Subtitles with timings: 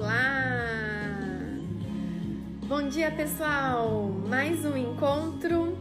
[0.00, 1.10] Olá!
[2.64, 4.10] Bom dia, pessoal!
[4.26, 5.76] Mais um encontro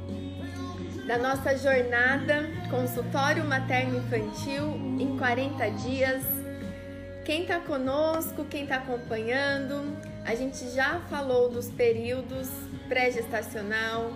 [1.08, 6.22] da nossa jornada Consultório Materno Infantil em 40 dias.
[7.24, 12.50] Quem está conosco, quem está acompanhando, a gente já falou dos períodos
[12.90, 14.12] pré-gestacional,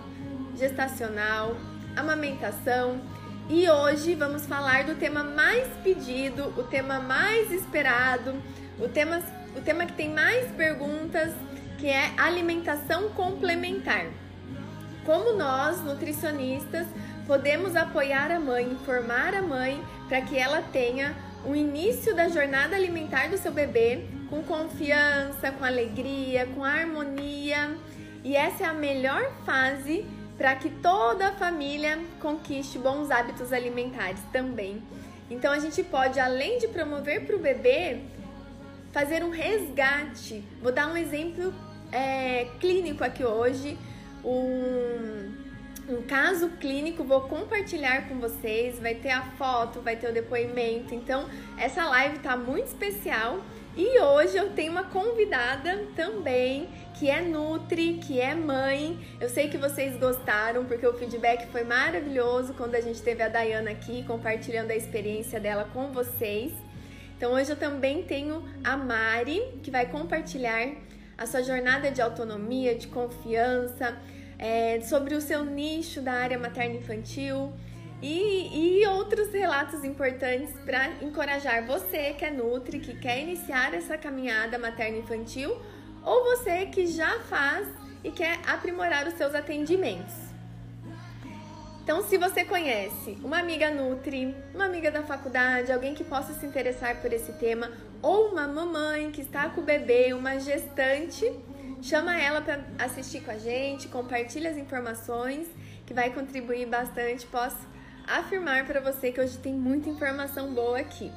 [0.54, 1.56] gestacional,
[1.96, 3.00] amamentação
[3.48, 8.34] e hoje vamos falar do tema mais pedido, o tema mais esperado,
[8.78, 9.22] o tema,
[9.56, 11.32] o tema que tem mais perguntas,
[11.78, 14.06] que é alimentação complementar.
[15.04, 16.86] Como nós, nutricionistas,
[17.26, 21.14] podemos apoiar a mãe, informar a mãe para que ela tenha
[21.44, 27.76] o início da jornada alimentar do seu bebê com confiança, com alegria, com harmonia.
[28.22, 30.06] E essa é a melhor fase
[30.38, 34.82] para que toda a família conquiste bons hábitos alimentares também.
[35.30, 38.00] Então a gente pode, além de promover para o bebê,
[38.94, 40.44] fazer um resgate.
[40.62, 41.52] Vou dar um exemplo
[41.90, 43.76] é, clínico aqui hoje,
[44.24, 45.32] um,
[45.88, 50.94] um caso clínico, vou compartilhar com vocês, vai ter a foto, vai ter o depoimento.
[50.94, 51.28] Então
[51.58, 53.42] essa live tá muito especial
[53.76, 58.96] e hoje eu tenho uma convidada também que é Nutri, que é mãe.
[59.20, 63.28] Eu sei que vocês gostaram, porque o feedback foi maravilhoso quando a gente teve a
[63.28, 66.52] Dayana aqui compartilhando a experiência dela com vocês.
[67.24, 70.68] Então hoje eu também tenho a Mari, que vai compartilhar
[71.16, 73.96] a sua jornada de autonomia, de confiança,
[74.38, 77.50] é, sobre o seu nicho da área materno-infantil
[78.02, 83.96] e, e outros relatos importantes para encorajar você que é Nutri, que quer iniciar essa
[83.96, 85.56] caminhada materno-infantil
[86.02, 87.66] ou você que já faz
[88.04, 90.33] e quer aprimorar os seus atendimentos.
[91.84, 96.46] Então, se você conhece uma amiga Nutri, uma amiga da faculdade, alguém que possa se
[96.46, 101.30] interessar por esse tema, ou uma mamãe que está com o bebê, uma gestante,
[101.82, 105.46] chama ela para assistir com a gente, compartilha as informações,
[105.84, 107.26] que vai contribuir bastante.
[107.26, 107.58] Posso
[108.06, 111.12] afirmar para você que hoje tem muita informação boa aqui.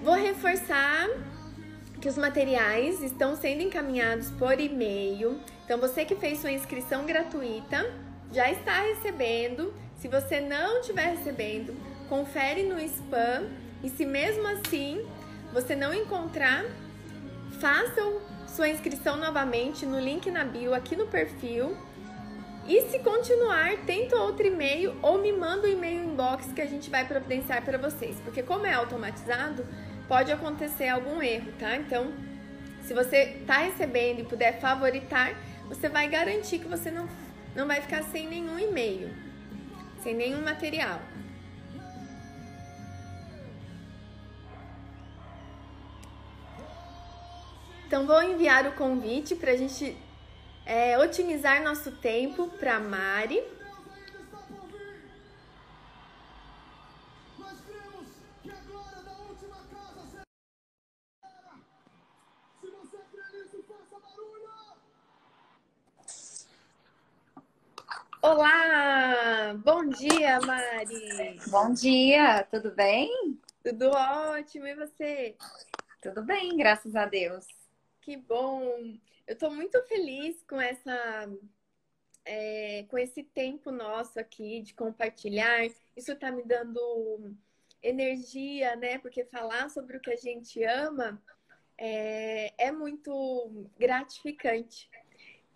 [0.00, 1.08] Vou reforçar
[2.00, 5.40] que os materiais estão sendo encaminhados por e-mail.
[5.66, 7.92] Então, você que fez sua inscrição gratuita
[8.32, 9.74] já está recebendo.
[9.96, 11.74] Se você não estiver recebendo,
[12.08, 13.50] confere no spam.
[13.82, 15.04] E se mesmo assim
[15.52, 16.64] você não encontrar,
[17.60, 18.00] faça
[18.46, 21.76] sua inscrição novamente no link na bio aqui no perfil
[22.68, 26.66] e se continuar, tenta outro e-mail ou me manda o um e-mail inbox que a
[26.66, 28.16] gente vai providenciar para vocês.
[28.24, 29.64] Porque como é automatizado,
[30.08, 31.76] pode acontecer algum erro, tá?
[31.76, 32.12] Então,
[32.82, 35.36] se você está recebendo e puder favoritar,
[35.68, 37.08] você vai garantir que você não,
[37.54, 39.10] não vai ficar sem nenhum e-mail,
[40.02, 41.00] sem nenhum material.
[47.86, 49.96] Então, vou enviar o convite para a gente
[50.64, 53.40] é, otimizar nosso tempo para Mari.
[68.28, 69.54] Olá!
[69.54, 71.38] Bom dia, Mari!
[71.48, 73.08] Bom dia, tudo bem?
[73.62, 75.36] Tudo ótimo, e você?
[76.02, 77.46] Tudo bem, graças a Deus.
[78.00, 78.64] Que bom!
[79.28, 81.30] Eu estou muito feliz com essa
[82.24, 85.64] é, com esse tempo nosso aqui de compartilhar.
[85.96, 87.32] Isso está me dando
[87.80, 88.98] energia, né?
[88.98, 91.22] Porque falar sobre o que a gente ama
[91.78, 94.90] é, é muito gratificante.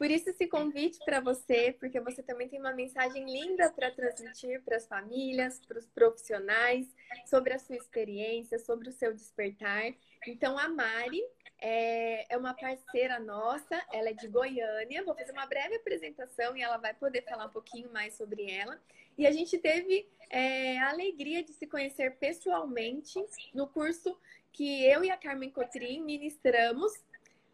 [0.00, 4.62] Por isso, esse convite para você, porque você também tem uma mensagem linda para transmitir
[4.62, 6.86] para as famílias, para os profissionais,
[7.26, 9.92] sobre a sua experiência, sobre o seu despertar.
[10.26, 11.22] Então, a Mari,
[11.60, 15.04] é, é uma parceira nossa, ela é de Goiânia.
[15.04, 18.80] Vou fazer uma breve apresentação e ela vai poder falar um pouquinho mais sobre ela.
[19.18, 23.22] E a gente teve é, a alegria de se conhecer pessoalmente
[23.52, 24.18] no curso
[24.50, 26.90] que eu e a Carmen Cotrim ministramos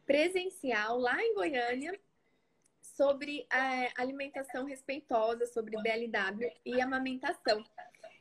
[0.06, 1.98] presencial lá em Goiânia
[2.96, 7.62] sobre a alimentação respeitosa, sobre BLW e amamentação.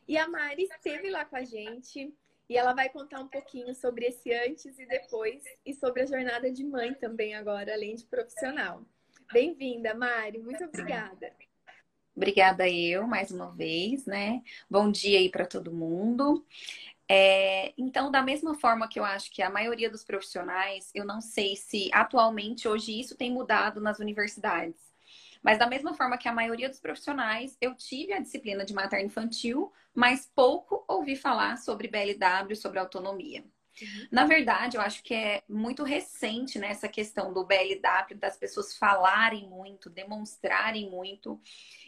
[0.08, 2.14] E a Mari esteve lá com a gente,
[2.48, 6.52] e ela vai contar um pouquinho sobre esse antes e depois e sobre a jornada
[6.52, 8.84] de mãe também agora, além de profissional.
[9.32, 10.38] Bem-vinda, Mari.
[10.38, 11.34] Muito obrigada.
[12.16, 14.42] Obrigada eu, mais uma vez, né?
[14.70, 16.46] Bom dia aí para todo mundo.
[17.08, 21.22] É, então, da mesma forma que eu acho que a maioria dos profissionais, eu não
[21.22, 24.94] sei se atualmente hoje isso tem mudado nas universidades.
[25.44, 29.06] Mas da mesma forma que a maioria dos profissionais, eu tive a disciplina de materno
[29.06, 33.44] infantil, mas pouco ouvi falar sobre BLW, sobre autonomia.
[33.80, 34.08] Uhum.
[34.12, 38.76] Na verdade, eu acho que é muito recente né, essa questão do BLW, das pessoas
[38.76, 41.40] falarem muito, demonstrarem muito.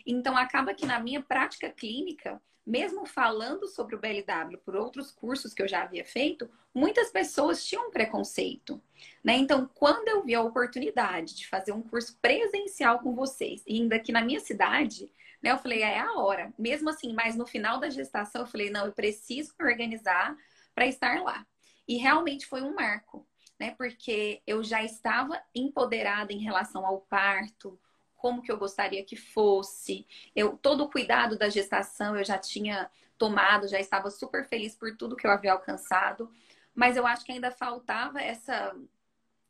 [0.06, 5.54] Então, acaba que na minha prática clínica, mesmo falando sobre o BLW por outros cursos
[5.54, 8.82] que eu já havia feito, muitas pessoas tinham preconceito.
[9.24, 9.38] Né?
[9.38, 14.12] Então, quando eu vi a oportunidade de fazer um curso presencial com vocês, ainda aqui
[14.12, 15.10] na minha cidade,
[15.42, 16.54] né, eu falei, é a hora.
[16.60, 20.36] Mesmo assim, mas no final da gestação, eu falei, não, eu preciso me organizar
[20.76, 21.48] para estar lá.
[21.88, 23.26] E realmente foi um marco,
[23.58, 23.74] né?
[23.78, 27.80] Porque eu já estava empoderada em relação ao parto,
[28.18, 30.06] como que eu gostaria que fosse.
[30.36, 34.96] Eu todo o cuidado da gestação eu já tinha tomado, já estava super feliz por
[34.96, 36.30] tudo que eu havia alcançado,
[36.76, 38.76] mas eu acho que ainda faltava essa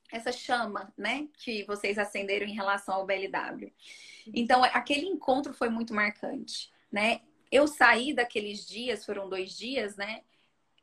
[0.10, 3.74] essa chama, né, que vocês acenderam em relação ao BLW.
[4.34, 7.20] Então, aquele encontro foi muito marcante, né?
[7.52, 10.22] Eu saí daqueles dias, foram dois dias, né?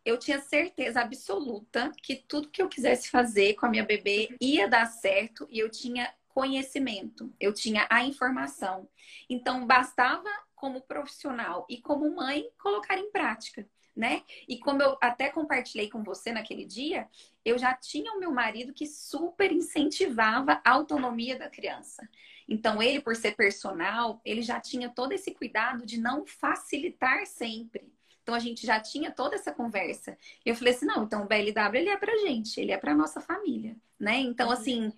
[0.04, 4.68] eu tinha certeza absoluta que tudo que eu quisesse fazer com a minha bebê ia
[4.68, 8.88] dar certo e eu tinha conhecimento, eu tinha a informação.
[9.30, 13.66] Então, bastava, como profissional e como mãe, colocar em prática.
[13.96, 14.24] Né?
[14.48, 17.08] E como eu até compartilhei com você naquele dia,
[17.44, 22.08] eu já tinha o meu marido que super incentivava a autonomia da criança.
[22.48, 27.94] Então, ele, por ser personal, ele já tinha todo esse cuidado de não facilitar sempre.
[28.24, 30.16] Então a gente já tinha toda essa conversa.
[30.44, 32.94] E eu falei assim, não, então o BLW ele é pra gente, ele é pra
[32.94, 34.18] nossa família, né?
[34.18, 34.52] Então uhum.
[34.54, 34.92] assim,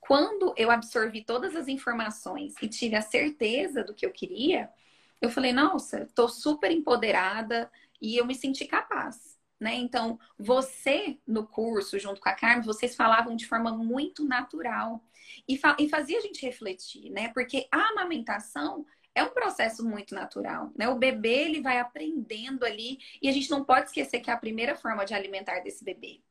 [0.00, 4.70] quando eu absorvi todas as informações e tive a certeza do que eu queria,
[5.20, 7.70] eu falei, nossa, tô super empoderada
[8.00, 9.38] e eu me senti capaz.
[9.60, 9.74] Né?
[9.74, 15.04] Então, você no curso, junto com a Carmen, vocês falavam de forma muito natural
[15.46, 17.28] e, fa e fazia a gente refletir, né?
[17.28, 20.88] Porque a amamentação é um processo muito natural, né?
[20.88, 24.38] O bebê ele vai aprendendo ali e a gente não pode esquecer que é a
[24.38, 26.22] primeira forma de alimentar desse bebê.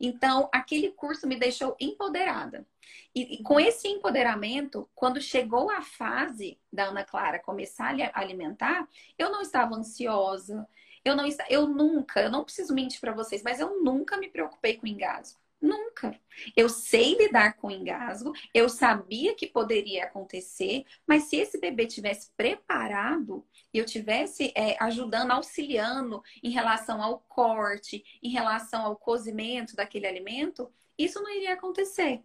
[0.00, 2.66] Então, aquele curso me deixou empoderada.
[3.14, 8.88] E, e, com esse empoderamento, quando chegou a fase da Ana Clara começar a alimentar,
[9.18, 10.66] eu não estava ansiosa.
[11.04, 14.76] Eu não eu nunca, eu não preciso mentir para vocês, mas eu nunca me preocupei
[14.76, 15.40] com engasgo.
[15.60, 16.18] Nunca.
[16.56, 22.30] Eu sei lidar com engasgo, eu sabia que poderia acontecer, mas se esse bebê tivesse
[22.36, 23.44] preparado,
[23.74, 30.70] eu tivesse é, ajudando, auxiliando em relação ao corte, em relação ao cozimento daquele alimento,
[30.96, 32.22] isso não iria acontecer.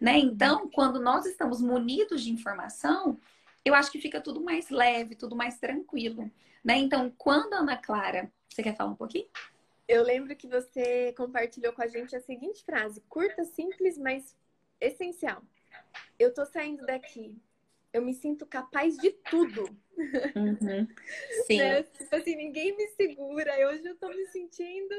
[0.00, 0.18] Né?
[0.18, 3.18] Então, quando nós estamos munidos de informação,
[3.64, 6.30] eu acho que fica tudo mais leve, tudo mais tranquilo.
[6.64, 6.78] Né?
[6.78, 8.30] Então, quando a Ana Clara.
[8.48, 9.26] Você quer falar um pouquinho?
[9.90, 14.36] Eu lembro que você compartilhou com a gente a seguinte frase: curta, simples, mas
[14.80, 15.42] essencial.
[16.16, 17.36] Eu tô saindo daqui.
[17.92, 19.64] Eu me sinto capaz de tudo.
[20.36, 20.86] Uhum.
[21.44, 21.58] Sim.
[21.58, 21.82] né?
[21.82, 23.52] Tipo assim, ninguém me segura.
[23.68, 24.94] Hoje eu tô me sentindo.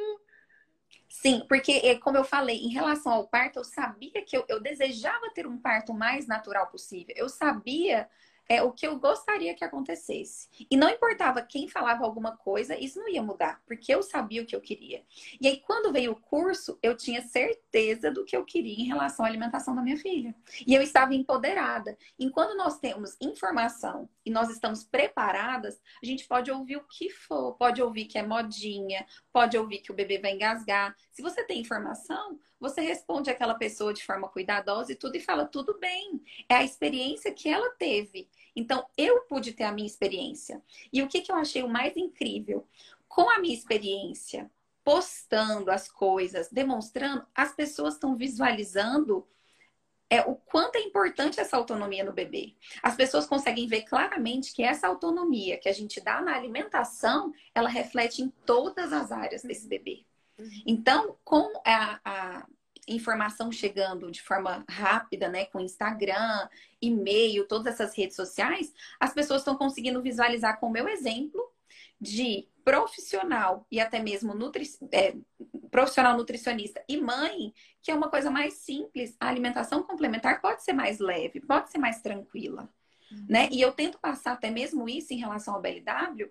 [1.08, 4.60] Sim, porque, é, como eu falei, em relação ao parto, eu sabia que eu, eu
[4.60, 7.16] desejava ter um parto mais natural possível.
[7.18, 8.10] Eu sabia
[8.52, 10.50] é o que eu gostaria que acontecesse.
[10.70, 14.46] E não importava quem falava alguma coisa, isso não ia mudar, porque eu sabia o
[14.46, 15.06] que eu queria.
[15.40, 19.26] E aí, quando veio o curso, eu tinha certeza do que eu queria em relação
[19.26, 20.36] à alimentação da minha filha.
[20.68, 21.98] E eu estava empoderada.
[22.20, 27.54] Enquanto nós temos informação e nós estamos preparadas, a gente pode ouvir o que for,
[27.54, 30.94] pode ouvir que é modinha, pode ouvir que o bebê vai engasgar.
[31.10, 35.46] Se você tem informação, você responde aquela pessoa de forma cuidadosa e tudo e fala
[35.46, 36.22] tudo bem.
[36.48, 38.30] É a experiência que ela teve.
[38.56, 40.62] Então, eu pude ter a minha experiência.
[40.94, 42.68] E o que, que eu achei o mais incrível?
[43.08, 44.50] Com a minha experiência,
[44.84, 49.28] postando as coisas, demonstrando, as pessoas estão visualizando
[50.08, 52.54] é, o quanto é importante essa autonomia no bebê.
[52.84, 57.70] As pessoas conseguem ver claramente que essa autonomia que a gente dá na alimentação, ela
[57.70, 60.06] reflete em todas as áreas desse bebê.
[60.66, 62.46] Então, com a, a
[62.88, 66.48] informação chegando de forma rápida, né, com Instagram,
[66.82, 71.42] e-mail, todas essas redes sociais, as pessoas estão conseguindo visualizar com o meu exemplo
[72.00, 75.16] de profissional e até mesmo nutri é,
[75.70, 79.16] profissional nutricionista e mãe, que é uma coisa mais simples.
[79.20, 82.70] A alimentação complementar pode ser mais leve, pode ser mais tranquila,
[83.12, 83.26] uhum.
[83.30, 83.50] né?
[83.52, 86.30] E eu tento passar até mesmo isso em relação ao BLW,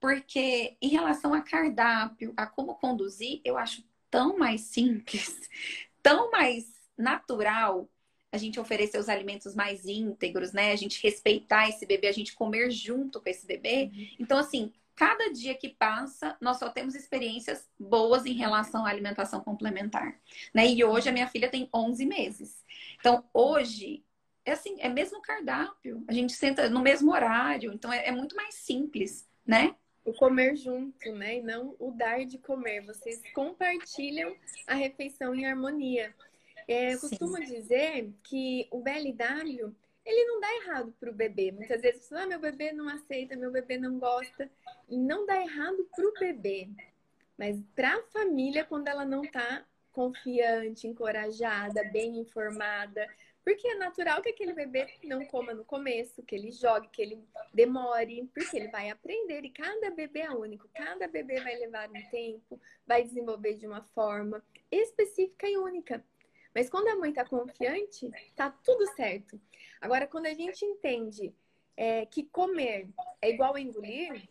[0.00, 5.48] porque em relação a cardápio, a como conduzir, eu acho tão mais simples,
[6.02, 7.88] tão mais natural
[8.30, 10.72] a gente oferecer os alimentos mais íntegros, né?
[10.72, 13.90] A gente respeitar esse bebê, a gente comer junto com esse bebê.
[13.92, 14.08] Uhum.
[14.20, 19.40] Então, assim, cada dia que passa, nós só temos experiências boas em relação à alimentação
[19.40, 20.20] complementar,
[20.52, 20.66] né?
[20.66, 22.62] E hoje a minha filha tem 11 meses.
[22.98, 24.04] Então, hoje
[24.44, 26.04] é assim, é mesmo cardápio.
[26.08, 29.74] A gente senta no mesmo horário, então é, é muito mais simples, né?
[30.08, 31.36] O comer junto, né?
[31.36, 32.80] E não o dar de comer.
[32.86, 34.34] Vocês compartilham
[34.66, 36.14] a refeição em harmonia.
[36.66, 39.74] É, eu costumo dizer que o BLW
[40.04, 41.52] ele não dá errado para o bebê.
[41.52, 44.50] Muitas vezes, ah, meu bebê não aceita, meu bebê não gosta.
[44.88, 46.70] E não dá errado para o bebê,
[47.36, 53.06] mas para a família quando ela não está confiante, encorajada, bem informada.
[53.44, 57.24] Porque é natural que aquele bebê não coma no começo, que ele jogue, que ele
[57.52, 62.10] demore, porque ele vai aprender e cada bebê é único, cada bebê vai levar um
[62.10, 66.04] tempo, vai desenvolver de uma forma específica e única.
[66.54, 69.40] Mas quando a mãe está confiante, tá tudo certo.
[69.80, 71.34] Agora, quando a gente entende
[71.76, 72.88] é, que comer
[73.22, 74.28] é igual a engolir,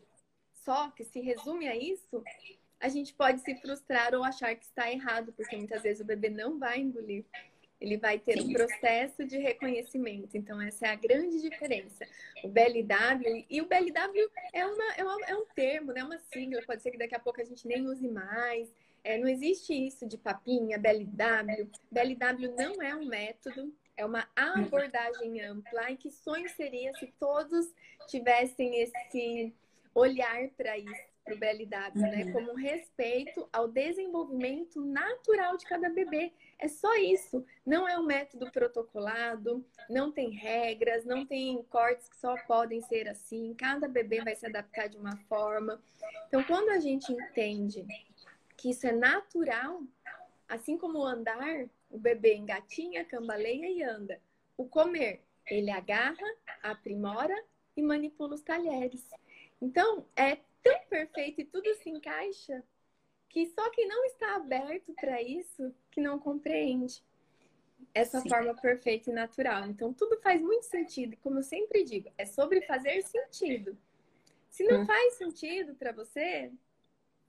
[0.54, 2.22] só que se resume a isso,
[2.80, 6.30] a gente pode se frustrar ou achar que está errado, porque muitas vezes o bebê
[6.30, 7.26] não vai engolir.
[7.79, 10.36] Ele vai ter um processo de reconhecimento.
[10.36, 12.05] Então, essa é a grande diferença.
[12.43, 16.03] O BLW, e o BLW é, uma, é, uma, é um termo, né?
[16.03, 18.67] uma sigla, pode ser que daqui a pouco a gente nem use mais.
[19.03, 21.69] É, não existe isso de papinha, BLW.
[21.91, 25.91] BLW não é um método, é uma abordagem ampla.
[25.91, 27.72] E que sonho seria se todos
[28.07, 29.53] tivessem esse
[29.93, 32.24] olhar para isso, para o BLW, né?
[32.24, 32.31] Uhum.
[32.31, 36.31] Como um respeito ao desenvolvimento natural de cada bebê.
[36.57, 37.46] É só isso.
[37.65, 43.10] Não é um método protocolado, não tem regras, não tem cortes que só podem ser
[43.10, 43.53] assim.
[43.55, 45.81] Cada bebê vai se adaptar de uma forma.
[46.27, 47.86] Então, quando a gente entende
[48.55, 49.81] que isso é natural,
[50.48, 54.19] assim como o andar, o bebê engatinha, cambaleia e anda.
[54.55, 56.25] O comer, ele agarra,
[56.63, 57.36] aprimora
[57.75, 59.07] e manipula os talheres.
[59.62, 62.64] Então, é tão perfeito e tudo se encaixa
[63.30, 67.04] que só quem não está aberto para isso que não compreende
[67.94, 68.30] essa Sim.
[68.30, 69.66] forma perfeita e natural.
[69.66, 71.18] Então, tudo faz muito sentido.
[71.18, 73.78] Como eu sempre digo, é sobre fazer sentido.
[74.50, 74.86] Se não hum.
[74.86, 76.52] faz sentido para você,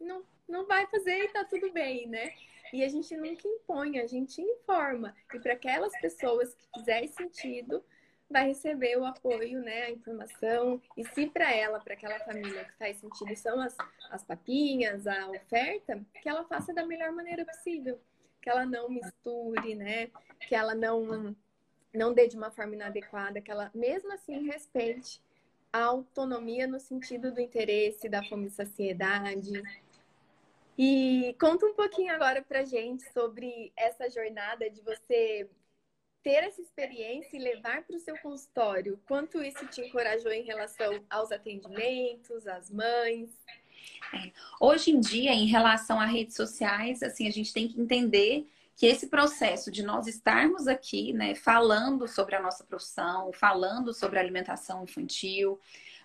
[0.00, 2.32] não, não vai fazer e tá tudo bem, né?
[2.72, 5.14] E a gente nunca impõe, a gente informa.
[5.34, 7.84] E para aquelas pessoas que fizer sentido,
[8.30, 10.80] vai receber o apoio, né, a informação.
[10.96, 13.76] E se para ela, para aquela família que faz sentido, são as,
[14.10, 17.98] as papinhas, a oferta, que ela faça da melhor maneira possível.
[18.42, 20.10] Que ela não misture, né?
[20.46, 21.34] Que ela não,
[21.92, 25.22] não dê de uma forma inadequada, que ela mesmo assim respeite
[25.72, 29.62] a autonomia no sentido do interesse, da fome e saciedade,
[30.78, 35.48] e conta um pouquinho agora pra gente sobre essa jornada de você
[36.22, 39.00] ter essa experiência e levar para o seu consultório.
[39.06, 43.30] Quanto isso te encorajou em relação aos atendimentos, às mães?
[44.12, 44.30] É.
[44.60, 48.46] Hoje em dia, em relação a redes sociais, assim, a gente tem que entender
[48.76, 54.18] que esse processo de nós estarmos aqui, né, falando sobre a nossa profissão, falando sobre
[54.18, 55.58] alimentação infantil,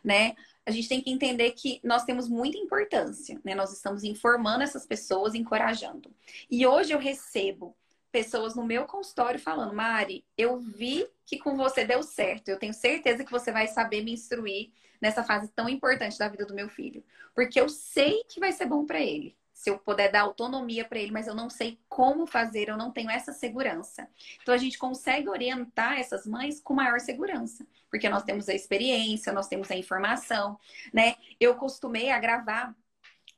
[0.03, 3.53] né, a gente tem que entender que nós temos muita importância, né?
[3.53, 6.09] Nós estamos informando essas pessoas, encorajando.
[6.49, 7.75] E hoje eu recebo
[8.13, 12.47] pessoas no meu consultório falando: Mari, eu vi que com você deu certo.
[12.47, 16.45] Eu tenho certeza que você vai saber me instruir nessa fase tão importante da vida
[16.45, 17.03] do meu filho,
[17.35, 20.99] porque eu sei que vai ser bom para ele se eu puder dar autonomia para
[20.99, 24.09] ele, mas eu não sei como fazer, eu não tenho essa segurança.
[24.41, 29.31] Então a gente consegue orientar essas mães com maior segurança, porque nós temos a experiência,
[29.31, 30.59] nós temos a informação,
[30.91, 31.15] né?
[31.39, 32.75] Eu costumei a gravar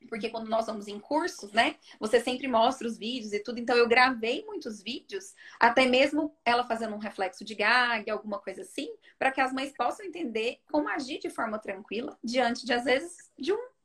[0.05, 3.59] porque quando nós vamos em cursos, né, você sempre mostra os vídeos e tudo.
[3.59, 8.61] Então eu gravei muitos vídeos, até mesmo ela fazendo um reflexo de gag, alguma coisa
[8.61, 12.83] assim, para que as mães possam entender como agir de forma tranquila diante de às
[12.83, 13.75] vezes de um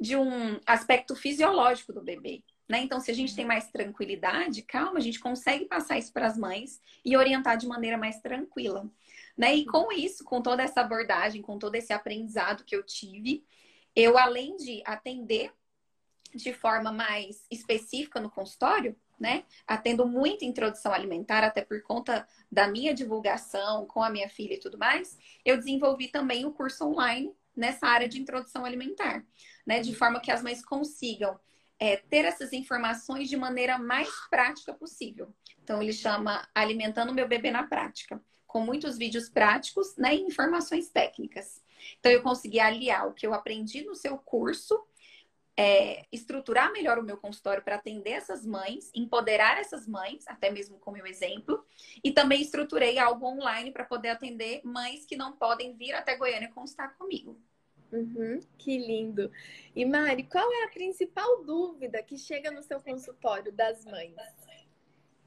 [0.00, 2.44] de um aspecto fisiológico do bebê.
[2.68, 2.80] Né?
[2.80, 6.36] Então, se a gente tem mais tranquilidade, calma, a gente consegue passar isso para as
[6.36, 8.88] mães e orientar de maneira mais tranquila.
[9.36, 9.56] Né?
[9.56, 13.44] E com isso, com toda essa abordagem, com todo esse aprendizado que eu tive,
[13.96, 15.50] eu, além de atender
[16.34, 19.44] de forma mais específica no consultório, né?
[19.66, 24.60] Atendo muita introdução alimentar, até por conta da minha divulgação com a minha filha e
[24.60, 25.18] tudo mais.
[25.44, 29.24] Eu desenvolvi também o curso online nessa área de introdução alimentar,
[29.66, 29.80] né?
[29.80, 31.38] De forma que as mães consigam
[31.78, 35.32] é, ter essas informações de maneira mais prática possível.
[35.62, 40.88] Então, ele chama Alimentando Meu Bebê na Prática, com muitos vídeos práticos né, e informações
[40.88, 41.62] técnicas.
[41.98, 44.78] Então, eu consegui aliar o que eu aprendi no seu curso
[45.58, 50.78] é, estruturar melhor o meu consultório para atender essas mães, empoderar essas mães, até mesmo
[50.78, 51.66] com o meu exemplo,
[52.02, 56.48] e também estruturei algo online para poder atender mães que não podem vir até Goiânia
[56.52, 57.36] constar comigo.
[57.90, 59.32] Uhum, que lindo.
[59.74, 64.14] E Mari, qual é a principal dúvida que chega no seu consultório das mães?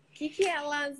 [0.08, 0.98] O que, que elas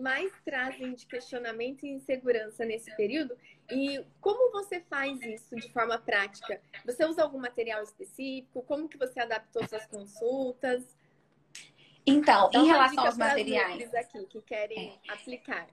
[0.00, 3.36] mais trazem de questionamento e insegurança nesse período?
[3.72, 6.60] E como você faz isso de forma prática?
[6.84, 8.62] Você usa algum material específico?
[8.62, 10.84] Como que você adaptou suas consultas?
[12.06, 15.12] Então, Dá em relação aos materiais aqui que querem é.
[15.12, 15.66] aplicar.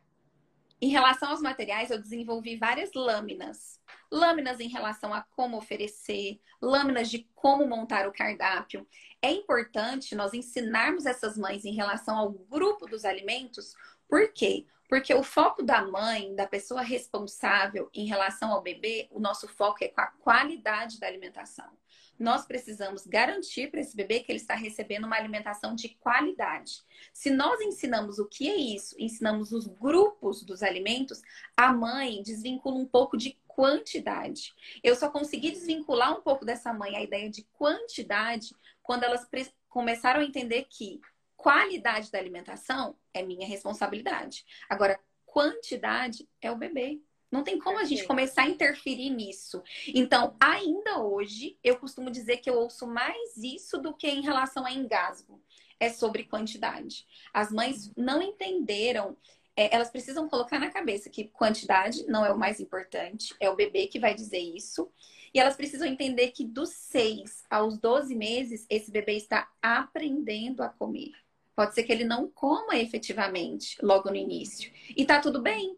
[0.81, 3.81] Em relação aos materiais, eu desenvolvi várias lâminas.
[4.09, 8.87] Lâminas em relação a como oferecer, lâminas de como montar o cardápio.
[9.21, 13.75] É importante nós ensinarmos essas mães em relação ao grupo dos alimentos,
[14.07, 14.65] por quê?
[14.89, 19.83] Porque o foco da mãe, da pessoa responsável em relação ao bebê, o nosso foco
[19.83, 21.69] é com a qualidade da alimentação.
[22.17, 26.81] Nós precisamos garantir para esse bebê que ele está recebendo uma alimentação de qualidade.
[27.13, 31.21] Se nós ensinamos o que é isso, ensinamos os grupos dos alimentos,
[31.55, 34.55] a mãe desvincula um pouco de quantidade.
[34.83, 39.25] Eu só consegui desvincular um pouco dessa mãe a ideia de quantidade quando elas
[39.69, 40.99] começaram a entender que
[41.39, 44.45] qualidade da alimentação é minha responsabilidade.
[44.69, 46.99] Agora, quantidade é o bebê.
[47.31, 49.63] Não tem como a gente começar a interferir nisso.
[49.87, 54.65] Então, ainda hoje, eu costumo dizer que eu ouço mais isso do que em relação
[54.65, 55.41] a engasgo.
[55.79, 57.07] É sobre quantidade.
[57.33, 59.15] As mães não entenderam
[59.55, 63.55] é, elas precisam colocar na cabeça que quantidade não é o mais importante, é o
[63.55, 64.89] bebê que vai dizer isso.
[65.33, 70.69] E elas precisam entender que dos 6 aos 12 meses, esse bebê está aprendendo a
[70.69, 71.11] comer.
[71.59, 74.71] Pode ser que ele não coma efetivamente logo no início.
[74.95, 75.77] E tá tudo bem.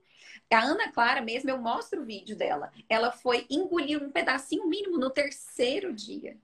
[0.53, 2.71] A Ana Clara mesmo, eu mostro o vídeo dela.
[2.88, 6.38] Ela foi engolir um pedacinho mínimo no terceiro dia.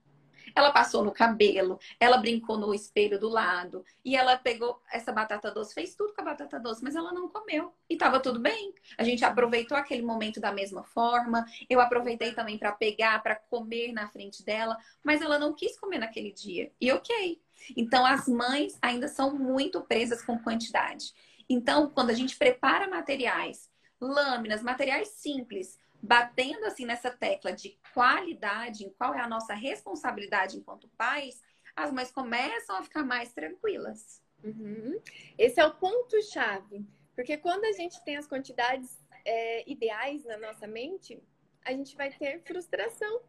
[0.56, 5.52] Ela passou no cabelo, ela brincou no espelho do lado e ela pegou essa batata
[5.52, 8.74] doce, fez tudo com a batata doce, mas ela não comeu e tava tudo bem.
[8.96, 11.46] A gente aproveitou aquele momento da mesma forma.
[11.70, 15.98] Eu aproveitei também para pegar, para comer na frente dela, mas ela não quis comer
[15.98, 16.72] naquele dia.
[16.80, 17.40] E ok,
[17.76, 21.12] então, as mães ainda são muito presas com quantidade.
[21.48, 28.84] Então, quando a gente prepara materiais, lâminas, materiais simples, batendo assim nessa tecla de qualidade,
[28.84, 31.42] em qual é a nossa responsabilidade enquanto pais,
[31.74, 34.22] as mães começam a ficar mais tranquilas.
[34.42, 35.00] Uhum.
[35.36, 36.86] Esse é o ponto-chave.
[37.14, 41.20] Porque quando a gente tem as quantidades é, ideais na nossa mente,
[41.64, 43.20] a gente vai ter frustração.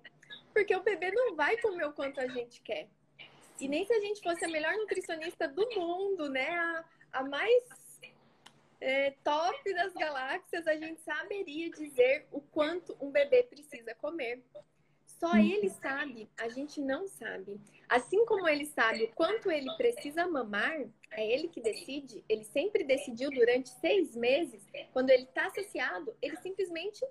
[0.54, 2.88] Porque o bebê não vai comer o quanto a gente quer.
[3.60, 6.50] E nem se a gente fosse a melhor nutricionista do mundo, né?
[6.50, 7.64] A, a mais
[8.82, 14.44] é, top das galáxias, a gente saberia dizer o quanto um bebê precisa comer.
[15.06, 17.60] Só ele sabe, a gente não sabe.
[17.90, 22.24] Assim como ele sabe o quanto ele precisa mamar, é ele que decide.
[22.30, 24.66] Ele sempre decidiu durante seis meses.
[24.94, 27.06] Quando ele está saciado, ele simplesmente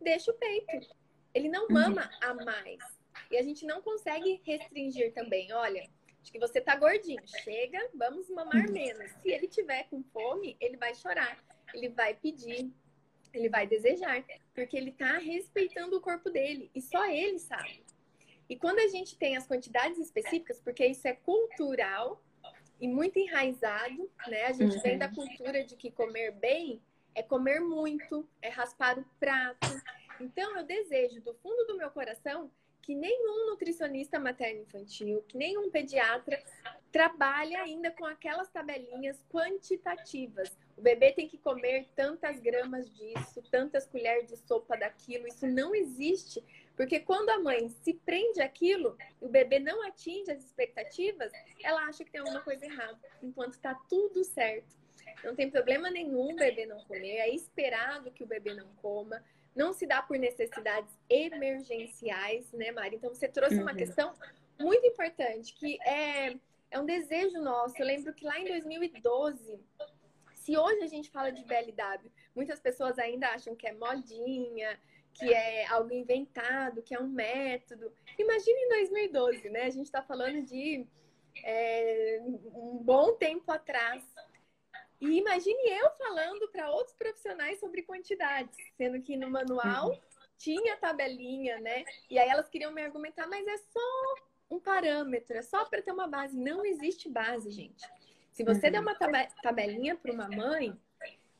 [0.00, 0.88] deixa o peito.
[1.32, 1.72] Ele não uhum.
[1.72, 2.95] mama a mais.
[3.30, 5.52] E a gente não consegue restringir também.
[5.52, 5.88] Olha,
[6.20, 7.22] acho que você tá gordinho.
[7.42, 9.10] Chega, vamos mamar menos.
[9.22, 11.38] Se ele tiver com fome, ele vai chorar,
[11.74, 12.70] ele vai pedir,
[13.32, 17.84] ele vai desejar, porque ele tá respeitando o corpo dele e só ele sabe.
[18.48, 22.22] E quando a gente tem as quantidades específicas, porque isso é cultural
[22.80, 24.44] e muito enraizado, né?
[24.44, 24.82] A gente uhum.
[24.82, 26.80] vem da cultura de que comer bem
[27.14, 29.68] é comer muito, é raspar o prato.
[30.20, 32.50] Então eu desejo do fundo do meu coração
[32.86, 36.40] que nenhum nutricionista materno-infantil, que nenhum pediatra
[36.92, 40.56] trabalha ainda com aquelas tabelinhas quantitativas.
[40.76, 45.26] O bebê tem que comer tantas gramas disso, tantas colheres de sopa daquilo.
[45.26, 46.44] Isso não existe,
[46.76, 51.32] porque quando a mãe se prende aquilo, o bebê não atinge as expectativas,
[51.64, 54.76] ela acha que tem alguma coisa errada, enquanto está tudo certo.
[55.24, 59.20] Não tem problema nenhum o bebê não comer, é esperado que o bebê não coma
[59.56, 62.96] não se dá por necessidades emergenciais, né, Mari?
[62.96, 63.76] Então você trouxe uma uhum.
[63.76, 64.14] questão
[64.60, 66.36] muito importante, que é,
[66.70, 67.74] é um desejo nosso.
[67.78, 69.58] Eu lembro que lá em 2012,
[70.34, 74.78] se hoje a gente fala de BLW, muitas pessoas ainda acham que é modinha,
[75.14, 77.90] que é algo inventado, que é um método.
[78.18, 79.62] Imagine em 2012, né?
[79.62, 80.86] A gente está falando de
[81.42, 84.04] é, um bom tempo atrás.
[85.00, 90.00] E imagine eu falando para outros profissionais sobre quantidades, sendo que no manual uhum.
[90.38, 91.84] tinha tabelinha, né?
[92.10, 94.14] E aí elas queriam me argumentar, mas é só
[94.50, 96.36] um parâmetro, é só para ter uma base.
[96.36, 97.84] Não existe base, gente.
[98.32, 98.72] Se você uhum.
[98.72, 98.94] der uma
[99.42, 100.78] tabelinha para uma mãe,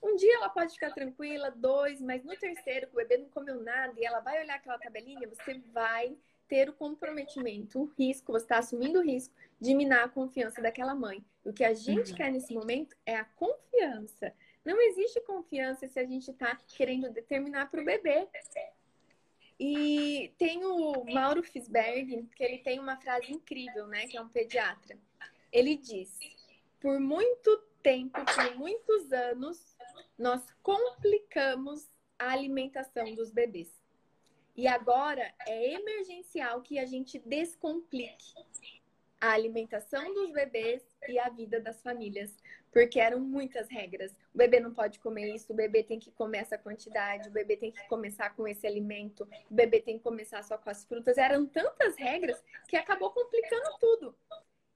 [0.03, 3.61] um dia ela pode ficar tranquila, dois, mas no terceiro, que o bebê não comeu
[3.63, 6.17] nada e ela vai olhar aquela tabelinha, você vai
[6.49, 10.95] ter o comprometimento, o risco, você está assumindo o risco de minar a confiança daquela
[10.95, 11.25] mãe.
[11.45, 12.17] O que a gente uhum.
[12.17, 14.33] quer nesse momento é a confiança.
[14.65, 18.29] Não existe confiança se a gente está querendo determinar para o bebê.
[19.59, 24.07] E tem o Mauro Fisberg, que ele tem uma frase incrível, né?
[24.07, 24.99] Que é um pediatra.
[25.53, 26.19] Ele diz:
[26.81, 29.77] por muito tempo, por muitos anos,
[30.19, 33.71] nós complicamos a alimentação dos bebês.
[34.57, 38.35] E agora é emergencial que a gente descomplique
[39.21, 42.35] a alimentação dos bebês e a vida das famílias,
[42.71, 44.13] porque eram muitas regras.
[44.35, 47.57] O bebê não pode comer isso, o bebê tem que comer essa quantidade, o bebê
[47.57, 51.19] tem que começar com esse alimento, o bebê tem que começar só com as frutas.
[51.19, 54.15] Eram tantas regras que acabou complicando tudo.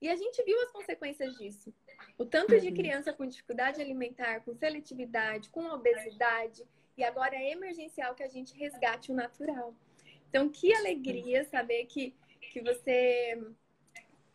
[0.01, 1.73] E a gente viu as consequências disso.
[2.16, 2.75] O tanto de uhum.
[2.75, 8.55] criança com dificuldade alimentar, com seletividade, com obesidade, e agora é emergencial que a gente
[8.55, 9.74] resgate o natural.
[10.29, 12.14] Então, que alegria saber que,
[12.53, 13.37] que você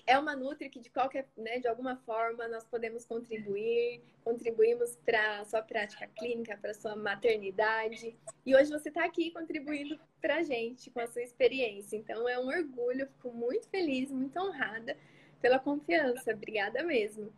[0.08, 5.40] é uma Nutri que de qualquer, né, de alguma forma nós podemos contribuir, contribuímos para
[5.40, 8.16] a sua prática clínica, para a sua maternidade.
[8.46, 11.98] E hoje você está aqui contribuindo para a gente com a sua experiência.
[11.98, 14.96] Então é um orgulho, fico muito feliz, muito honrada
[15.42, 16.34] pela confiança.
[16.34, 17.34] Obrigada mesmo.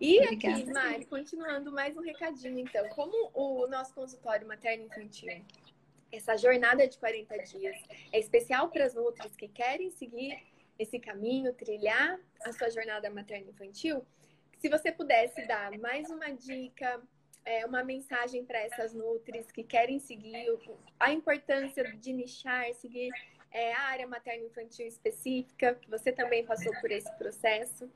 [0.00, 0.56] E Obrigada.
[0.56, 2.88] aqui, Mari, continuando mais um recadinho, então.
[2.90, 5.44] Como o nosso consultório materno-infantil,
[6.12, 7.76] essa jornada de 40 dias
[8.12, 10.40] é especial para as Nutris que querem seguir
[10.78, 14.06] esse caminho, trilhar a sua jornada materno-infantil,
[14.58, 17.00] se você pudesse dar mais uma dica,
[17.44, 20.46] é, uma mensagem para essas nutris que querem seguir
[20.98, 23.10] a importância de nichar, seguir
[23.50, 27.88] é, a área materno-infantil específica, que você também passou por esse processo.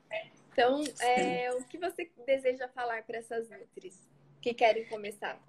[0.53, 3.99] Então, é, o que você deseja falar para essas nutris
[4.39, 5.39] que querem começar?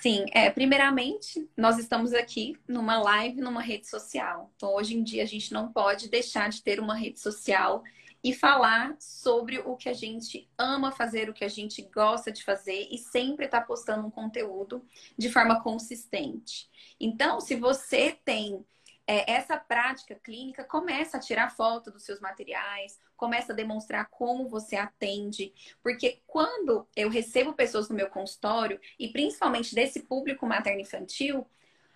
[0.00, 4.52] Sim, é, primeiramente, nós estamos aqui numa live, numa rede social.
[4.56, 7.82] Então, hoje em dia, a gente não pode deixar de ter uma rede social
[8.22, 12.44] e falar sobre o que a gente ama fazer, o que a gente gosta de
[12.44, 14.84] fazer e sempre estar tá postando um conteúdo
[15.16, 16.68] de forma consistente.
[17.00, 18.64] Então, se você tem
[19.06, 24.48] é, essa prática clínica começa a tirar foto dos seus materiais, começa a demonstrar como
[24.48, 25.52] você atende.
[25.82, 31.46] Porque quando eu recebo pessoas no meu consultório, e principalmente desse público materno-infantil,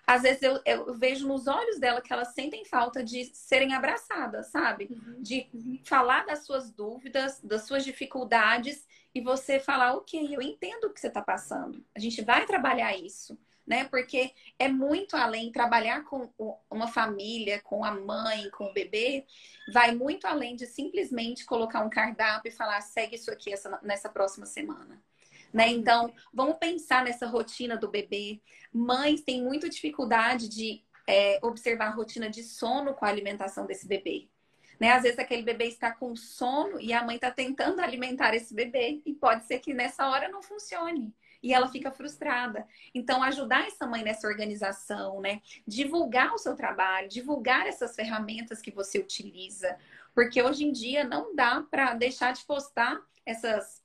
[0.04, 4.48] às vezes eu, eu, vejo nos olhos dela que elas sentem falta de serem abraçadas,
[4.48, 4.88] sabe?
[4.90, 5.22] Uhum.
[5.22, 5.78] De uhum.
[5.84, 11.00] falar das suas dúvidas, das suas dificuldades, e você falar, ok, eu entendo o que
[11.00, 11.84] você está passando.
[11.94, 13.84] A gente vai trabalhar isso né?
[13.84, 16.28] Porque é muito além trabalhar com
[16.70, 19.24] uma família, com a mãe, com o bebê,
[19.72, 24.08] vai muito além de simplesmente colocar um cardápio e falar segue isso aqui essa, nessa
[24.08, 25.00] próxima semana.
[25.52, 25.66] Né?
[25.66, 25.72] Uhum.
[25.72, 28.40] Então, vamos pensar nessa rotina do bebê.
[28.72, 33.86] Mães têm muita dificuldade de é, observar a rotina de sono com a alimentação desse
[33.86, 34.28] bebê.
[34.80, 34.90] Né?
[34.90, 39.00] Às vezes aquele bebê está com sono e a mãe está tentando alimentar esse bebê
[39.06, 42.66] e pode ser que nessa hora não funcione e ela fica frustrada.
[42.94, 45.42] Então, ajudar essa mãe nessa organização, né?
[45.66, 49.76] Divulgar o seu trabalho, divulgar essas ferramentas que você utiliza,
[50.14, 53.82] porque hoje em dia não dá para deixar de postar essas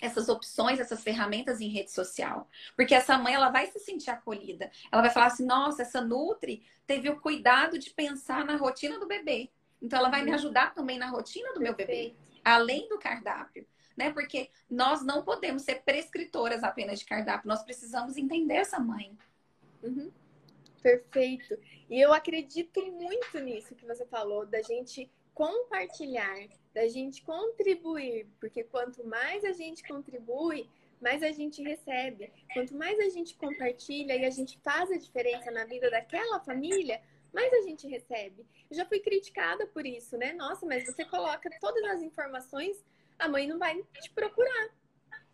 [0.00, 2.48] essas opções, essas ferramentas em rede social.
[2.74, 4.68] Porque essa mãe, ela vai se sentir acolhida.
[4.90, 9.06] Ela vai falar assim, nossa, essa Nutri teve o cuidado de pensar na rotina do
[9.06, 9.48] bebê.
[9.80, 13.64] Então, ela vai me ajudar também na rotina do meu bebê, além do cardápio
[13.96, 14.12] né?
[14.12, 19.16] Porque nós não podemos ser prescritoras apenas de cardápio, nós precisamos entender essa mãe.
[19.82, 20.10] Uhum.
[20.82, 21.58] Perfeito.
[21.88, 28.64] E eu acredito muito nisso que você falou, da gente compartilhar, da gente contribuir, porque
[28.64, 30.68] quanto mais a gente contribui,
[31.00, 32.32] mais a gente recebe.
[32.52, 37.00] Quanto mais a gente compartilha e a gente faz a diferença na vida daquela família,
[37.32, 38.46] mais a gente recebe.
[38.70, 40.32] Eu já fui criticada por isso, né?
[40.32, 42.84] Nossa, mas você coloca todas as informações
[43.18, 44.70] a mãe não vai te procurar.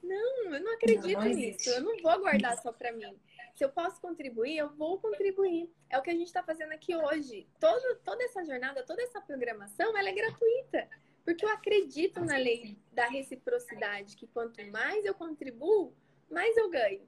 [0.03, 1.69] Não, eu não acredito não nisso.
[1.71, 3.19] Eu não vou guardar só para mim.
[3.55, 5.69] Se eu posso contribuir, eu vou contribuir.
[5.91, 7.49] É o que a gente está fazendo aqui hoje.
[7.59, 10.89] Todo, toda essa jornada, toda essa programação, ela é gratuita.
[11.25, 15.93] Porque eu acredito na lei da reciprocidade, que quanto mais eu contribuo,
[16.31, 17.05] mais eu ganho.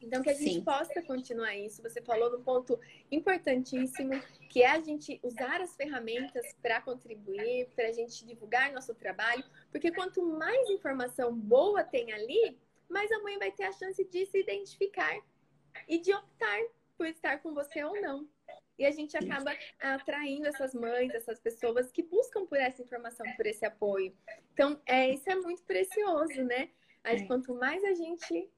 [0.00, 0.64] Então, que a gente Sim.
[0.64, 1.82] possa continuar isso.
[1.82, 2.78] Você falou num ponto
[3.10, 4.12] importantíssimo,
[4.48, 9.44] que é a gente usar as ferramentas para contribuir, para a gente divulgar nosso trabalho,
[9.70, 12.58] porque quanto mais informação boa tem ali,
[12.88, 15.18] mais a mãe vai ter a chance de se identificar
[15.88, 16.60] e de optar
[16.96, 18.28] por estar com você ou não.
[18.78, 23.44] E a gente acaba atraindo essas mães, essas pessoas que buscam por essa informação, por
[23.44, 24.16] esse apoio.
[24.52, 26.70] Então, é, isso é muito precioso, né?
[27.02, 27.26] Mas é.
[27.26, 28.48] quanto mais a gente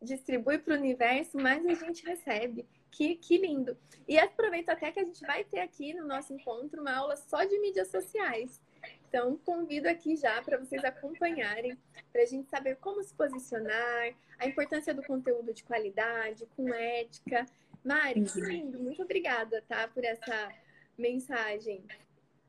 [0.00, 2.66] distribui para o universo, mais a gente recebe.
[2.90, 3.76] Que, que lindo!
[4.06, 7.44] E aproveito até que a gente vai ter aqui no nosso encontro uma aula só
[7.44, 8.60] de mídias sociais.
[9.08, 11.76] Então, convido aqui já para vocês acompanharem,
[12.12, 17.44] para a gente saber como se posicionar, a importância do conteúdo de qualidade, com ética.
[17.84, 18.46] Mari, que uhum.
[18.46, 18.78] lindo!
[18.78, 20.52] Muito obrigada, tá, por essa
[20.96, 21.84] mensagem.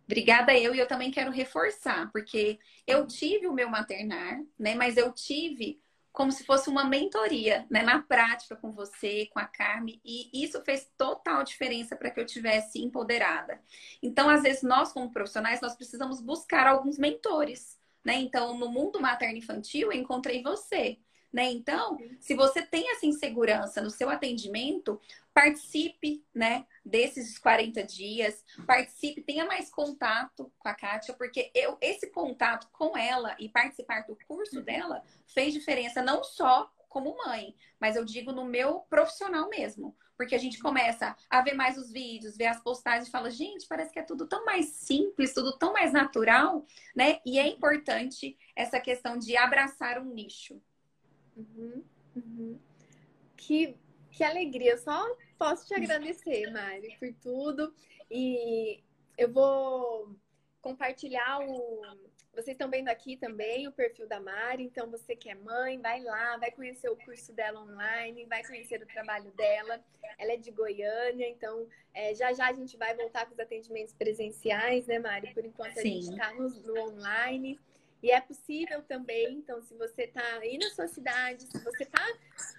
[0.06, 2.58] Obrigada eu e eu também quero reforçar, porque
[2.88, 4.74] eu tive o meu maternar, né?
[4.74, 5.80] Mas eu tive
[6.12, 10.62] como se fosse uma mentoria, né, na prática com você, com a Carme, e isso
[10.64, 13.62] fez total diferença para que eu tivesse empoderada.
[14.02, 18.16] Então, às vezes nós como profissionais, nós precisamos buscar alguns mentores, né?
[18.16, 21.00] Então, no mundo materno infantil, eu encontrei você.
[21.32, 21.52] Né?
[21.52, 25.00] Então, se você tem essa insegurança no seu atendimento,
[25.32, 32.08] participe, né, desses 40 dias, participe, tenha mais contato com a Kátia, porque eu esse
[32.08, 37.96] contato com ela e participar do curso dela fez diferença não só como mãe, mas
[37.96, 39.96] eu digo no meu profissional mesmo.
[40.18, 43.66] Porque a gente começa a ver mais os vídeos, ver as postagens e fala, gente,
[43.68, 47.20] parece que é tudo tão mais simples, tudo tão mais natural, né?
[47.26, 50.62] E é importante essa questão de abraçar um nicho.
[51.40, 51.84] Uhum,
[52.16, 52.60] uhum.
[53.38, 53.76] Que,
[54.12, 54.78] que alegria.
[54.78, 57.74] Só posso te agradecer, Mari, por tudo.
[58.12, 58.84] E
[59.18, 60.16] eu vou
[60.62, 61.82] compartilhar o.
[62.34, 66.02] Vocês estão vendo aqui também o perfil da Mari, então você que é mãe, vai
[66.02, 69.84] lá, vai conhecer o curso dela online, vai conhecer o trabalho dela.
[70.18, 73.94] Ela é de Goiânia, então é, já já a gente vai voltar com os atendimentos
[73.94, 75.34] presenciais, né, Mari?
[75.34, 76.02] Por enquanto a Sim.
[76.02, 77.60] gente está no, no online.
[78.02, 82.06] E é possível também, então, se você está aí na sua cidade, se você tá,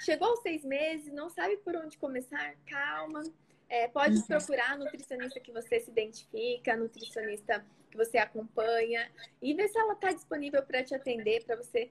[0.00, 3.22] chegou aos seis meses, não sabe por onde começar, calma.
[3.68, 4.26] É, pode uhum.
[4.26, 9.79] procurar a nutricionista que você se identifica, a nutricionista que você acompanha, e ver se
[9.79, 11.90] ela está disponível para te atender, para você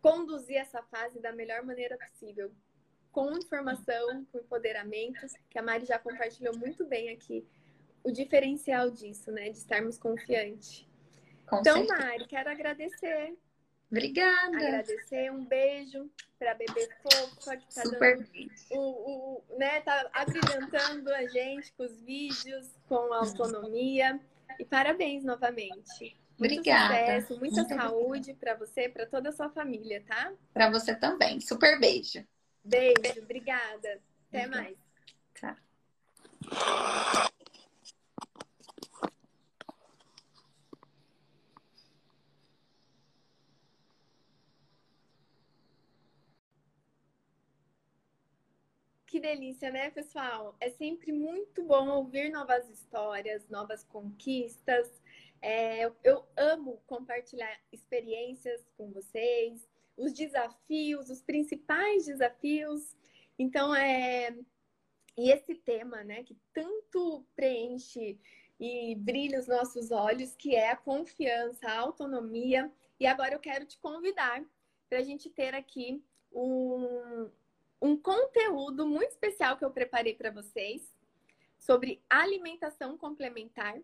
[0.00, 2.52] conduzir essa fase da melhor maneira possível.
[3.10, 7.44] Com informação, com empoderamento, que a Mari já compartilhou muito bem aqui,
[8.02, 9.48] o diferencial disso, né?
[9.48, 10.86] De estarmos confiantes.
[11.46, 12.06] Com então, certeza.
[12.06, 13.36] Mari, quero agradecer.
[13.90, 14.56] Obrigada.
[14.56, 18.28] Agradecer, um beijo para bebê fofa que tá Super dando
[18.72, 24.18] o, o, né, tá abrilhantando a gente com os vídeos, com a autonomia.
[24.58, 26.16] E parabéns novamente.
[26.38, 26.94] Muito Obrigada.
[26.94, 30.32] sucesso, muita Muito saúde para você, para toda a sua família, tá?
[30.52, 31.40] Para você também.
[31.40, 32.26] Super beijo.
[32.64, 34.00] Beijo, obrigada.
[34.28, 34.76] Até mais.
[35.40, 35.56] Tá.
[49.14, 50.56] Que delícia, né, pessoal?
[50.58, 54.90] É sempre muito bom ouvir novas histórias, novas conquistas.
[55.40, 62.96] É, eu amo compartilhar experiências com vocês, os desafios, os principais desafios.
[63.38, 64.36] Então, é.
[65.16, 68.18] E esse tema, né, que tanto preenche
[68.58, 72.68] e brilha os nossos olhos, que é a confiança, a autonomia.
[72.98, 74.44] E agora eu quero te convidar
[74.88, 77.30] para a gente ter aqui um,
[77.84, 80.90] um conteúdo muito especial que eu preparei para vocês
[81.58, 83.78] sobre alimentação complementar.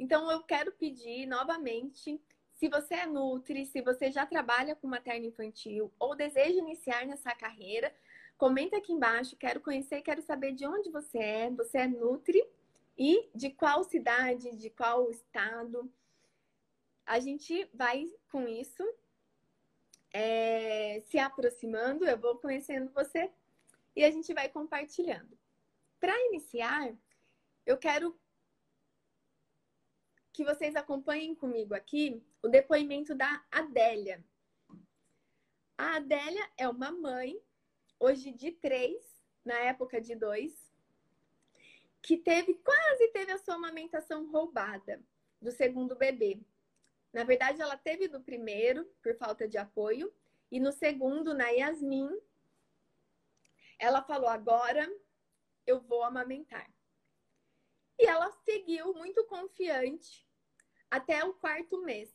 [0.00, 2.20] Então, eu quero pedir novamente,
[2.54, 7.32] se você é Nutri, se você já trabalha com materno infantil ou deseja iniciar nessa
[7.36, 7.94] carreira,
[8.36, 9.36] comenta aqui embaixo.
[9.36, 11.50] Quero conhecer, quero saber de onde você é.
[11.50, 12.44] Você é Nutri
[12.98, 15.88] e de qual cidade, de qual estado.
[17.06, 18.82] A gente vai com isso
[20.12, 23.30] é, se aproximando, eu vou conhecendo você
[23.94, 25.38] e a gente vai compartilhando.
[25.98, 26.94] Para iniciar,
[27.64, 28.18] eu quero
[30.32, 34.22] que vocês acompanhem comigo aqui o depoimento da Adélia.
[35.78, 37.40] A Adélia é uma mãe,
[37.98, 39.02] hoje de três,
[39.44, 40.70] na época de dois,
[42.02, 45.02] que teve quase teve a sua amamentação roubada
[45.40, 46.40] do segundo bebê.
[47.16, 50.12] Na verdade, ela teve do primeiro, por falta de apoio,
[50.50, 52.10] e no segundo, na Yasmin,
[53.78, 54.86] ela falou: agora
[55.66, 56.70] eu vou amamentar.
[57.98, 60.28] E ela seguiu muito confiante
[60.90, 62.14] até o quarto mês.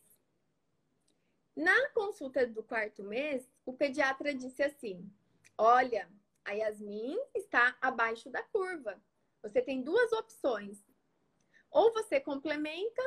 [1.56, 5.12] Na consulta do quarto mês, o pediatra disse assim:
[5.58, 6.08] Olha,
[6.44, 9.02] a Yasmin está abaixo da curva.
[9.42, 10.80] Você tem duas opções.
[11.72, 13.02] Ou você complementa,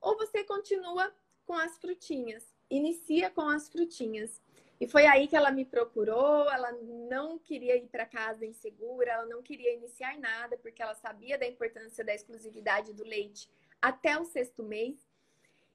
[0.00, 1.14] ou você continua
[1.46, 2.44] com as frutinhas.
[2.68, 4.42] Inicia com as frutinhas.
[4.78, 6.50] E foi aí que ela me procurou.
[6.50, 6.72] Ela
[7.08, 11.46] não queria ir para casa insegura, ela não queria iniciar nada, porque ela sabia da
[11.46, 13.48] importância da exclusividade do leite
[13.80, 14.96] até o sexto mês.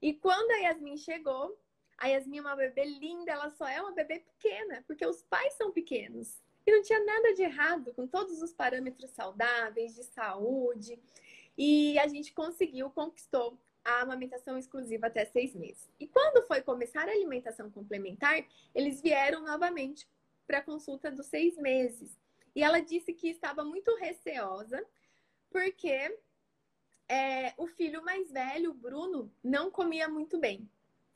[0.01, 1.57] E quando a Yasmin chegou,
[1.97, 5.53] a Yasmin é uma bebê linda, ela só é uma bebê pequena, porque os pais
[5.53, 6.41] são pequenos.
[6.65, 10.99] E não tinha nada de errado com todos os parâmetros saudáveis, de saúde.
[11.57, 15.89] E a gente conseguiu, conquistou a amamentação exclusiva até seis meses.
[15.99, 20.07] E quando foi começar a alimentação complementar, eles vieram novamente
[20.45, 22.19] para a consulta dos seis meses.
[22.55, 24.85] E ela disse que estava muito receosa,
[25.49, 26.17] porque
[27.07, 30.69] é, o filho mais velho, o Bruno, não comia muito bem.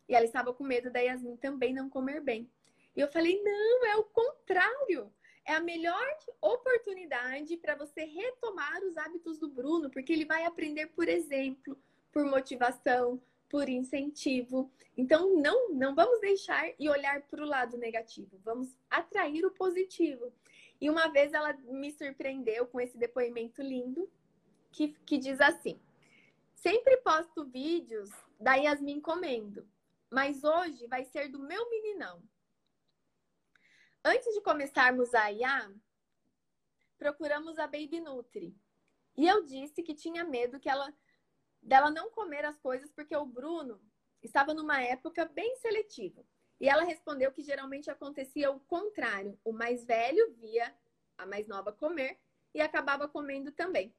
[0.08, 2.49] E ela estava com medo da Yasmin também não comer bem.
[2.95, 5.12] E eu falei: não, é o contrário.
[5.47, 10.88] É a melhor oportunidade para você retomar os hábitos do Bruno, porque ele vai aprender
[10.88, 11.78] por exemplo,
[12.15, 14.71] por motivação, por incentivo.
[14.95, 20.32] Então, não, não vamos deixar e olhar para o lado negativo, vamos atrair o positivo.
[20.80, 24.10] E uma vez ela me surpreendeu com esse depoimento lindo
[24.71, 25.78] que, que diz assim:
[26.56, 29.67] Sempre posto vídeos da Yasmin comendo,
[30.10, 32.23] mas hoje vai ser do meu meninão.
[34.06, 35.69] Antes de começarmos a IA,
[36.97, 38.56] procuramos a Baby Nutri.
[39.17, 40.93] E eu disse que tinha medo que ela
[41.65, 43.82] dela não comer as coisas porque o Bruno
[44.21, 46.23] estava numa época bem seletiva.
[46.60, 49.38] E ela respondeu que geralmente acontecia o contrário.
[49.43, 50.73] O mais velho via
[51.17, 52.17] a mais nova comer
[52.54, 53.93] e acabava comendo também.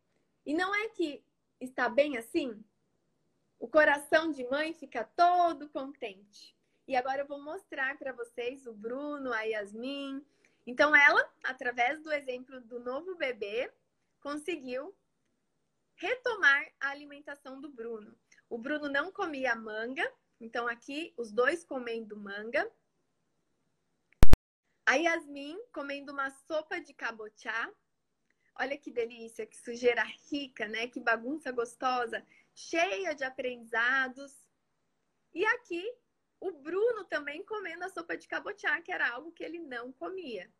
[0.44, 1.22] E não é que
[1.60, 2.64] está bem assim?
[3.58, 6.56] O coração de mãe fica todo contente.
[6.86, 10.24] E agora eu vou mostrar para vocês o Bruno, a Yasmin.
[10.66, 13.72] Então ela, através do exemplo do novo bebê,
[14.20, 14.94] conseguiu
[15.96, 18.16] retomar a alimentação do Bruno.
[18.48, 22.70] O Bruno não comia manga, então aqui os dois comendo manga.
[24.84, 27.72] A Yasmin comendo uma sopa de cabochá.
[28.58, 30.86] Olha que delícia, que sujeira rica, né?
[30.86, 34.32] Que bagunça gostosa, cheia de aprendizados.
[35.34, 35.84] E aqui
[36.40, 40.50] o Bruno também comendo a sopa de cabochá, que era algo que ele não comia.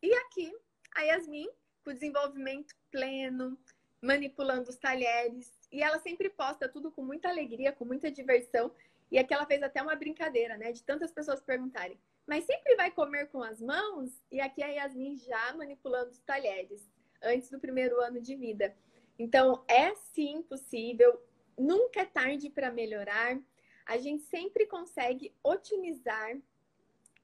[0.00, 0.56] E aqui
[0.94, 1.48] a Yasmin
[1.92, 3.58] desenvolvimento pleno,
[4.00, 5.52] manipulando os talheres.
[5.70, 8.72] E ela sempre posta tudo com muita alegria, com muita diversão.
[9.10, 10.72] E aqui ela fez até uma brincadeira, né?
[10.72, 14.10] De tantas pessoas perguntarem, mas sempre vai comer com as mãos?
[14.30, 16.90] E aqui a Yasmin já manipulando os talheres,
[17.22, 18.76] antes do primeiro ano de vida.
[19.18, 21.22] Então, é sim possível,
[21.56, 23.38] nunca é tarde para melhorar.
[23.86, 26.36] A gente sempre consegue otimizar,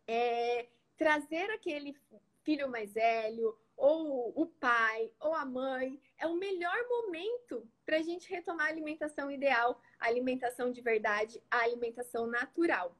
[0.06, 1.96] é, trazer aquele
[2.44, 8.02] filho mais velho, ou o pai, ou a mãe, é o melhor momento para a
[8.02, 12.96] gente retomar a alimentação ideal, a alimentação de verdade, a alimentação natural.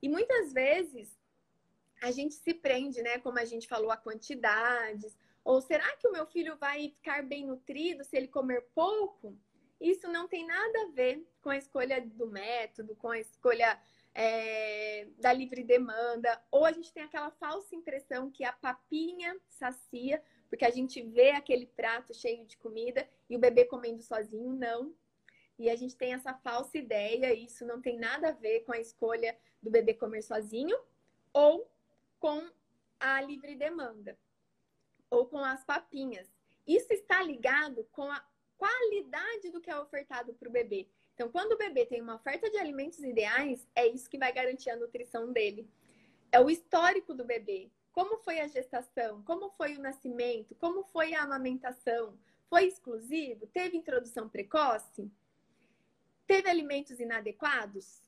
[0.00, 1.18] E muitas vezes
[2.00, 3.18] a gente se prende, né?
[3.18, 5.18] Como a gente falou, a quantidades.
[5.42, 9.36] Ou será que o meu filho vai ficar bem nutrido se ele comer pouco?
[9.80, 13.76] Isso não tem nada a ver com a escolha do método, com a escolha
[14.18, 20.22] é, da livre demanda, ou a gente tem aquela falsa impressão que a papinha sacia,
[20.48, 24.94] porque a gente vê aquele prato cheio de comida e o bebê comendo sozinho, não.
[25.58, 28.72] E a gente tem essa falsa ideia, e isso não tem nada a ver com
[28.72, 30.78] a escolha do bebê comer sozinho
[31.30, 31.70] ou
[32.18, 32.48] com
[32.98, 34.18] a livre demanda,
[35.10, 36.26] ou com as papinhas.
[36.66, 38.26] Isso está ligado com a
[38.56, 40.88] qualidade do que é ofertado para o bebê.
[41.16, 44.68] Então, quando o bebê tem uma oferta de alimentos ideais, é isso que vai garantir
[44.68, 45.66] a nutrição dele.
[46.30, 47.70] É o histórico do bebê.
[47.90, 49.22] Como foi a gestação?
[49.22, 50.54] Como foi o nascimento?
[50.56, 52.18] Como foi a amamentação?
[52.50, 53.46] Foi exclusivo?
[53.46, 55.10] Teve introdução precoce?
[56.26, 58.02] Teve alimentos inadequados?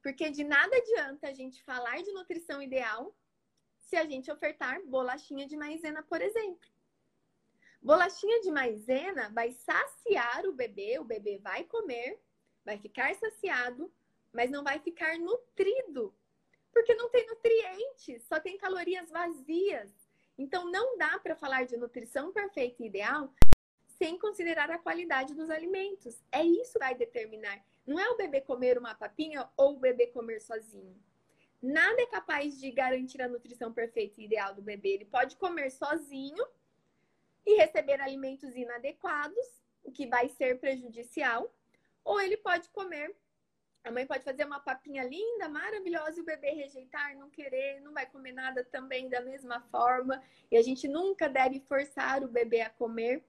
[0.00, 3.12] Porque de nada adianta a gente falar de nutrição ideal
[3.76, 6.70] se a gente ofertar bolachinha de maisena, por exemplo.
[7.82, 12.20] Bolachinha de maisena vai saciar o bebê, o bebê vai comer,
[12.64, 13.92] vai ficar saciado,
[14.32, 16.14] mas não vai ficar nutrido,
[16.72, 19.90] porque não tem nutrientes, só tem calorias vazias.
[20.38, 23.32] Então não dá para falar de nutrição perfeita e ideal
[23.98, 26.20] sem considerar a qualidade dos alimentos.
[26.32, 27.64] É isso que vai determinar.
[27.86, 31.00] Não é o bebê comer uma papinha ou o bebê comer sozinho.
[31.62, 34.94] Nada é capaz de garantir a nutrição perfeita e ideal do bebê.
[34.94, 36.44] Ele pode comer sozinho
[37.46, 41.52] e receber alimentos inadequados, o que vai ser prejudicial,
[42.04, 43.14] ou ele pode comer.
[43.84, 47.92] A mãe pode fazer uma papinha linda, maravilhosa, e o bebê rejeitar, não querer, não
[47.92, 50.22] vai comer nada também da mesma forma.
[50.50, 53.24] E a gente nunca deve forçar o bebê a comer.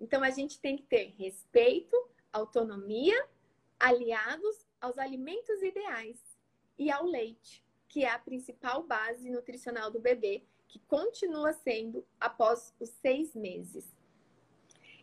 [0.00, 1.96] Então a gente tem que ter respeito,
[2.32, 3.16] autonomia,
[3.80, 6.22] aliados aos alimentos ideais
[6.78, 12.74] e ao leite, que é a principal base nutricional do bebê, que continua sendo após
[12.78, 13.96] os seis meses.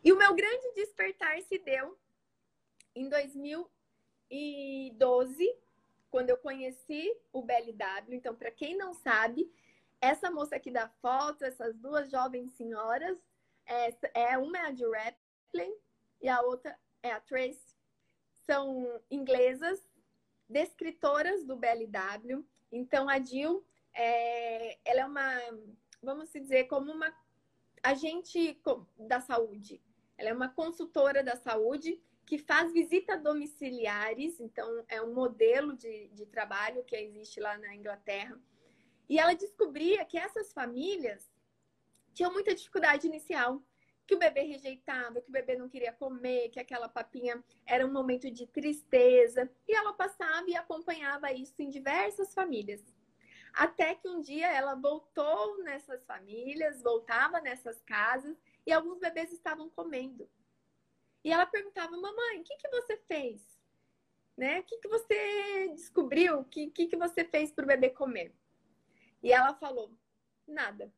[0.04, 1.98] E o meu grande despertar se deu
[2.96, 5.58] em 2012,
[6.10, 9.52] quando eu conheci o BLW, então, para quem não sabe,
[10.00, 13.18] essa moça aqui da foto, essas duas jovens senhoras,
[13.66, 15.74] é, é uma é a de Raplin
[16.22, 17.74] e a outra é a Trace.
[18.46, 19.82] São inglesas,
[20.50, 22.46] descritoras do BLW.
[22.72, 25.40] Então, a Jill, é, ela é uma,
[26.02, 27.14] vamos dizer, como uma
[27.82, 28.60] agente
[28.98, 29.82] da saúde.
[30.18, 36.08] Ela é uma consultora da saúde que faz visita domiciliares, então é um modelo de,
[36.10, 38.40] de trabalho que existe lá na Inglaterra.
[39.10, 41.30] E ela descobria que essas famílias
[42.14, 43.62] tinham muita dificuldade inicial,
[44.06, 47.92] que o bebê rejeitava, que o bebê não queria comer, que aquela papinha era um
[47.92, 49.50] momento de tristeza.
[49.68, 52.84] E ela passava e acompanhava isso em diversas famílias.
[53.54, 59.70] Até que um dia ela voltou nessas famílias, voltava nessas casas e alguns bebês estavam
[59.70, 60.30] comendo.
[61.24, 63.42] E ela perguntava, mamãe, o que, que você fez?
[64.36, 64.60] Né?
[64.60, 66.40] O que, que você descobriu?
[66.40, 68.34] O que, que, que você fez para o bebê comer?
[69.22, 69.92] E ela falou,
[70.48, 70.92] nada.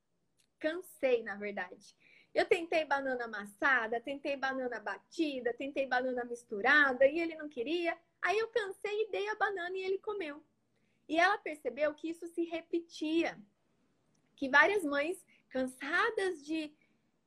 [0.57, 1.95] Cansei, na verdade.
[2.33, 7.97] Eu tentei banana amassada, tentei banana batida, tentei banana misturada e ele não queria.
[8.21, 10.43] Aí eu cansei e dei a banana e ele comeu.
[11.07, 13.39] E ela percebeu que isso se repetia.
[14.35, 16.73] Que várias mães, cansadas de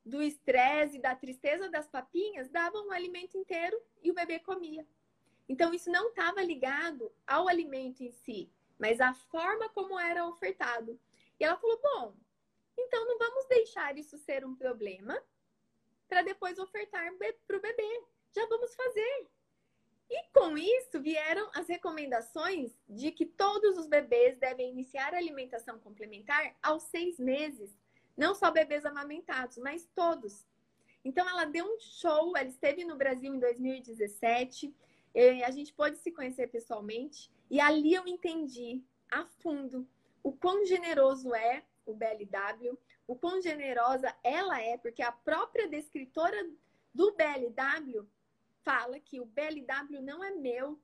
[0.09, 4.86] do estresse da tristeza das papinhas, davam o alimento inteiro e o bebê comia.
[5.48, 10.98] Então, isso não estava ligado ao alimento em si, mas à forma como era ofertado.
[11.38, 12.14] E ela falou: bom,
[12.76, 15.20] então não vamos deixar isso ser um problema
[16.09, 17.11] para depois ofertar
[17.46, 18.02] para o bebê.
[18.34, 19.26] Já vamos fazer.
[20.11, 25.78] E com isso vieram as recomendações de que todos os bebês devem iniciar a alimentação
[25.78, 27.76] complementar aos seis meses
[28.18, 30.44] não só bebês amamentados, mas todos.
[31.04, 34.74] Então ela deu um show, ela esteve no Brasil em 2017,
[35.46, 39.88] a gente pôde se conhecer pessoalmente e ali eu entendi a fundo
[40.22, 46.36] o quão generoso é o BLW, o quão generosa ela é, porque a própria descritora
[46.92, 48.06] do BLW
[48.62, 50.78] fala que o BLW não é meu,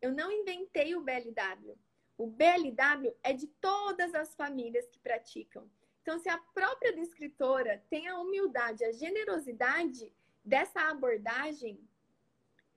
[0.00, 1.76] eu não inventei o BLW.
[2.16, 5.68] O BLW é de todas as famílias que praticam.
[6.04, 10.12] Então, se a própria descritora tem a humildade, a generosidade
[10.44, 11.80] dessa abordagem,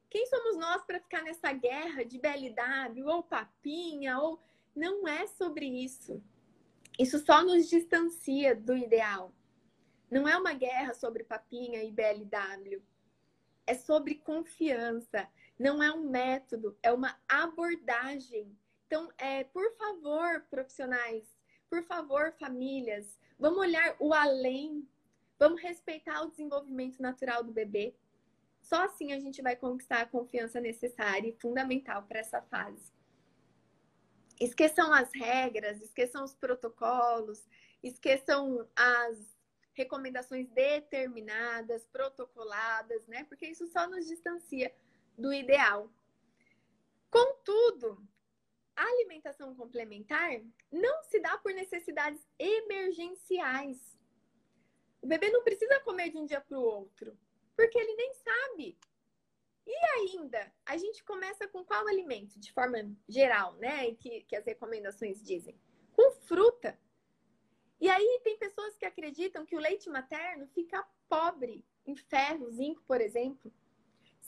[0.09, 4.41] quem somos nós para ficar nessa guerra de BLW ou papinha ou
[4.73, 6.23] não é sobre isso.
[6.97, 9.33] Isso só nos distancia do ideal.
[10.09, 12.81] Não é uma guerra sobre papinha e BLW.
[13.65, 15.27] É sobre confiança.
[15.59, 18.57] Não é um método, é uma abordagem.
[18.85, 21.36] Então, é, por favor, profissionais,
[21.69, 24.87] por favor, famílias, vamos olhar o além,
[25.37, 27.95] vamos respeitar o desenvolvimento natural do bebê.
[28.61, 32.91] Só assim a gente vai conquistar a confiança necessária e fundamental para essa fase.
[34.39, 37.47] Esqueçam as regras, esqueçam os protocolos,
[37.81, 39.37] esqueçam as
[39.73, 43.23] recomendações determinadas, protocoladas, né?
[43.25, 44.73] Porque isso só nos distancia
[45.17, 45.91] do ideal.
[47.09, 48.05] Contudo,
[48.77, 50.39] a alimentação complementar
[50.71, 53.99] não se dá por necessidades emergenciais.
[55.01, 57.17] O bebê não precisa comer de um dia para o outro,
[57.55, 58.77] porque ele nem sabe.
[59.65, 62.77] E ainda, a gente começa com qual alimento, de forma
[63.09, 63.95] geral, né?
[63.95, 65.59] Que, que as recomendações dizem?
[65.91, 66.79] Com fruta.
[67.81, 72.83] E aí tem pessoas que acreditam que o leite materno fica pobre em ferro, zinco,
[72.87, 73.51] por exemplo.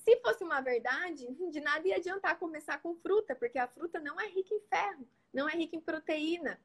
[0.10, 4.20] Se fosse uma verdade, de nada ia adiantar começar com fruta, porque a fruta não
[4.20, 6.60] é rica em ferro, não é rica em proteína.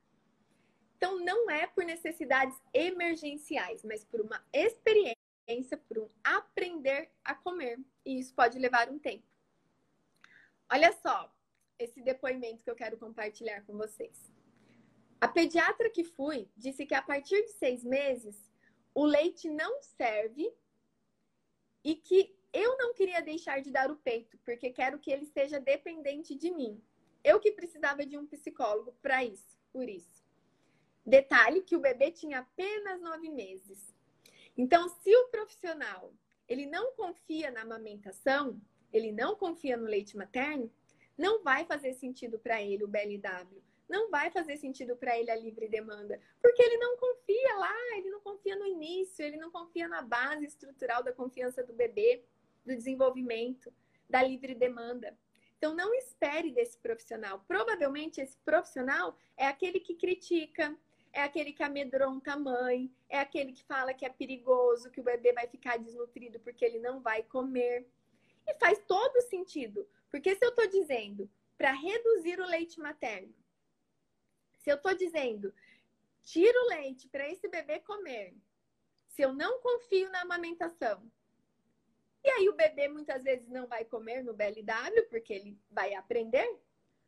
[0.97, 7.79] Então, não é por necessidades emergenciais, mas por uma experiência, por um aprender a comer.
[8.03, 9.27] E isso pode levar um tempo.
[10.73, 11.31] Olha só
[11.79, 14.33] esse depoimento que eu quero compartilhar com vocês.
[15.21, 18.51] A pediatra que fui disse que a partir de seis meses
[18.95, 20.51] o leite não serve
[21.85, 25.59] e que eu não queria deixar de dar o peito, porque quero que ele seja
[25.59, 26.81] dependente de mim.
[27.25, 30.25] Eu que precisava de um psicólogo para isso, por isso.
[31.05, 33.93] Detalhe que o bebê tinha apenas nove meses.
[34.57, 36.15] Então, se o profissional
[36.49, 38.61] ele não confia na amamentação,
[38.93, 40.73] ele não confia no leite materno,
[41.19, 45.37] não vai fazer sentido para ele o BLW não vai fazer sentido para ele a
[45.37, 49.87] livre demanda, porque ele não confia lá, ele não confia no início, ele não confia
[49.89, 52.25] na base estrutural da confiança do bebê
[52.65, 53.73] do desenvolvimento,
[54.09, 55.17] da livre demanda.
[55.59, 57.45] Então, não espere desse profissional.
[57.47, 60.77] Provavelmente, esse profissional é aquele que critica,
[61.13, 65.05] é aquele que amedronta a mãe, é aquele que fala que é perigoso, que o
[65.05, 67.89] bebê vai ficar desnutrido porque ele não vai comer.
[68.47, 73.35] E faz todo sentido, porque se eu estou dizendo para reduzir o leite materno,
[74.59, 75.55] se eu estou dizendo
[76.25, 78.35] tira o leite para esse bebê comer,
[79.09, 81.11] se eu não confio na amamentação,
[82.25, 86.49] e aí o bebê muitas vezes não vai comer no BLW porque ele vai aprender.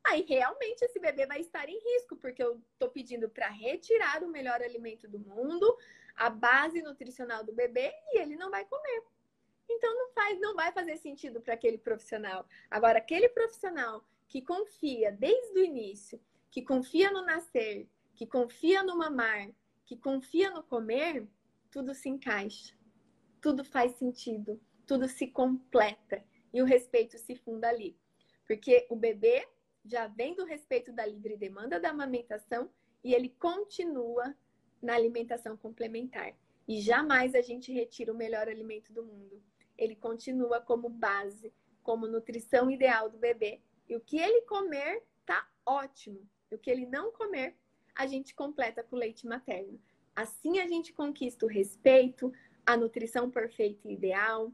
[0.04, 4.28] Aí realmente esse bebê vai estar em risco, porque eu estou pedindo para retirar o
[4.28, 5.76] melhor alimento do mundo,
[6.14, 9.02] a base nutricional do bebê, e ele não vai comer.
[9.68, 12.46] Então não faz, não vai fazer sentido para aquele profissional.
[12.70, 18.96] Agora, aquele profissional que confia desde o início, que confia no nascer, que confia no
[18.96, 19.50] mamar,
[19.84, 21.26] que confia no comer,
[21.70, 22.74] tudo se encaixa,
[23.40, 27.98] tudo faz sentido, tudo se completa e o respeito se funda ali.
[28.46, 29.46] Porque o bebê
[29.84, 32.70] já vem do respeito da livre demanda da amamentação
[33.02, 34.34] e ele continua
[34.80, 36.34] na alimentação complementar.
[36.66, 39.42] E jamais a gente retira o melhor alimento do mundo.
[39.76, 43.60] Ele continua como base, como nutrição ideal do bebê.
[43.88, 46.28] E o que ele comer tá ótimo.
[46.50, 47.56] E o que ele não comer,
[47.94, 49.80] a gente completa com leite materno.
[50.14, 52.32] Assim a gente conquista o respeito,
[52.64, 54.52] a nutrição perfeita e ideal,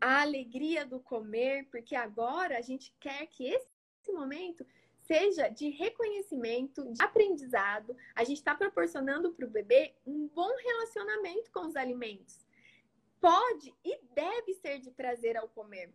[0.00, 4.66] a alegria do comer, porque agora a gente quer que esse momento
[5.02, 7.96] seja de reconhecimento, de aprendizado.
[8.14, 12.46] A gente está proporcionando para o bebê um bom relacionamento com os alimentos.
[13.20, 15.92] Pode e deve ser de prazer ao comer.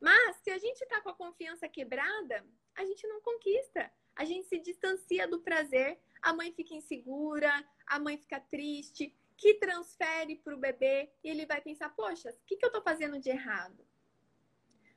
[0.00, 2.44] Mas se a gente está com a confiança quebrada,
[2.74, 3.90] a gente não conquista.
[4.14, 7.50] A gente se distancia do prazer, a mãe fica insegura,
[7.86, 12.46] a mãe fica triste, que transfere para o bebê e ele vai pensar: poxa, o
[12.46, 13.84] que, que eu estou fazendo de errado?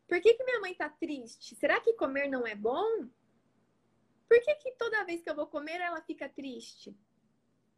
[0.08, 1.56] Por que, que minha mãe está triste?
[1.56, 3.10] Será que comer não é bom?
[4.30, 6.96] Por que, que toda vez que eu vou comer ela fica triste?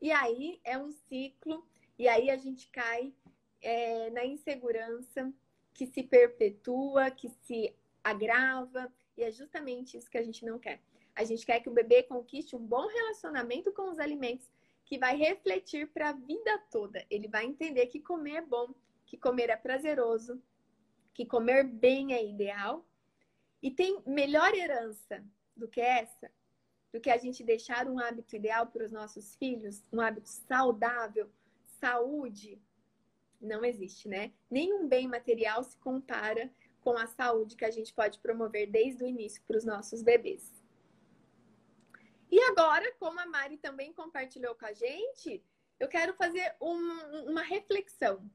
[0.01, 1.65] E aí é um ciclo,
[1.97, 3.13] e aí a gente cai
[3.61, 5.33] é, na insegurança
[5.73, 10.81] que se perpetua, que se agrava, e é justamente isso que a gente não quer.
[11.15, 14.49] A gente quer que o bebê conquiste um bom relacionamento com os alimentos
[14.87, 17.05] que vai refletir para a vida toda.
[17.09, 18.73] Ele vai entender que comer é bom,
[19.05, 20.41] que comer é prazeroso,
[21.13, 22.87] que comer bem é ideal.
[23.61, 25.21] E tem melhor herança
[25.53, 26.31] do que essa,
[26.93, 31.29] do que a gente deixar um hábito ideal para os nossos filhos, um hábito saudável,
[31.81, 32.57] saúde,
[33.41, 34.31] não existe, né?
[34.49, 39.07] Nenhum bem material se compara com a saúde que a gente pode promover desde o
[39.07, 40.49] início para os nossos bebês.
[42.29, 45.43] E agora, como a Mari também compartilhou com a gente,
[45.79, 48.29] eu quero fazer um, uma reflexão.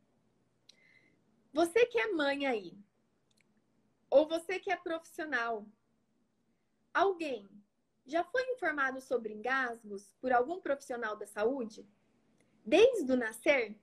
[1.53, 2.79] Você que é mãe aí,
[4.09, 5.67] ou você que é profissional,
[6.95, 7.49] alguém
[8.07, 11.87] já foi informado sobre engasgos por algum profissional da saúde?
[12.65, 13.79] Desde o nascer?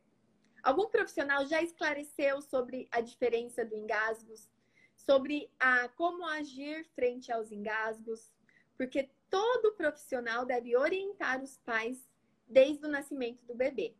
[0.64, 4.50] Algum profissional já esclareceu sobre a diferença do engasgos?
[4.96, 8.32] Sobre a como agir frente aos engasgos?
[8.78, 12.10] Porque todo profissional deve orientar os pais
[12.48, 13.96] desde o nascimento do bebê.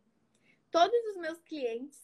[0.70, 2.00] Todos os meus clientes,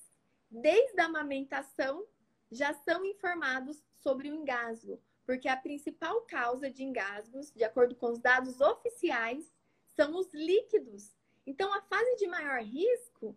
[0.51, 2.07] desde a amamentação,
[2.51, 8.11] já são informados sobre o engasgo, porque a principal causa de engasgos, de acordo com
[8.11, 9.53] os dados oficiais,
[9.97, 11.17] são os líquidos.
[11.45, 13.37] Então, a fase de maior risco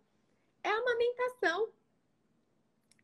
[0.63, 1.71] é a amamentação.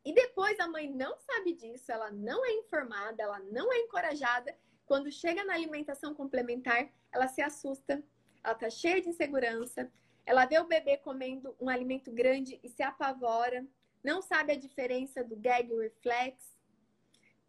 [0.04, 4.56] E depois a mãe não sabe disso, ela não é informada, ela não é encorajada
[4.86, 8.02] quando chega na alimentação complementar, ela se assusta,
[8.42, 9.90] ela tá cheia de insegurança,
[10.24, 13.66] ela vê o bebê comendo um alimento grande e se apavora,
[14.02, 16.56] não sabe a diferença do gag reflex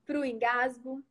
[0.05, 1.03] para o engasgo.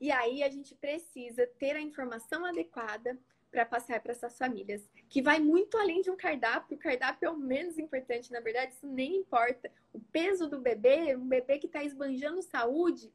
[0.00, 3.18] E aí a gente precisa ter a informação adequada
[3.50, 6.76] para passar para essas famílias, que vai muito além de um cardápio.
[6.76, 9.70] O cardápio é o menos importante, na verdade, isso nem importa.
[9.92, 13.12] O peso do bebê, um bebê que está esbanjando saúde,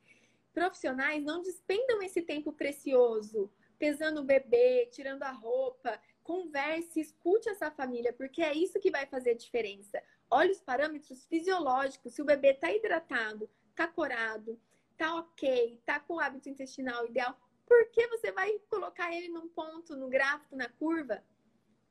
[0.53, 5.99] profissionais não despendam esse tempo precioso pesando o bebê, tirando a roupa.
[6.23, 10.01] Converse, escute essa família, porque é isso que vai fazer a diferença.
[10.31, 14.57] Olhe os parâmetros fisiológicos, se o bebê está hidratado, está corado,
[14.91, 19.49] está ok, está com o hábito intestinal ideal, por que você vai colocar ele num
[19.49, 21.21] ponto, no gráfico, na curva?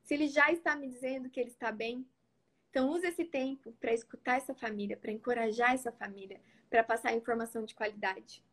[0.01, 2.07] Se ele já está me dizendo que ele está bem.
[2.69, 7.65] Então, use esse tempo para escutar essa família, para encorajar essa família, para passar informação
[7.65, 8.43] de qualidade.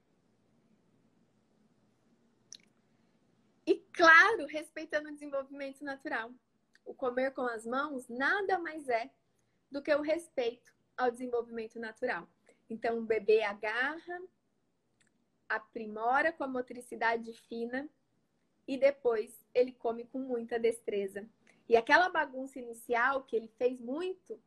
[3.70, 6.34] E claro, respeitando o desenvolvimento natural.
[6.84, 9.08] O comer com as mãos nada mais é
[9.70, 12.28] do que o respeito ao desenvolvimento natural.
[12.68, 14.22] Então, o bebê agarra,
[15.48, 17.88] aprimora com a motricidade fina
[18.66, 21.24] e depois ele come com muita destreza.
[21.68, 24.42] E aquela bagunça inicial que ele fez muito,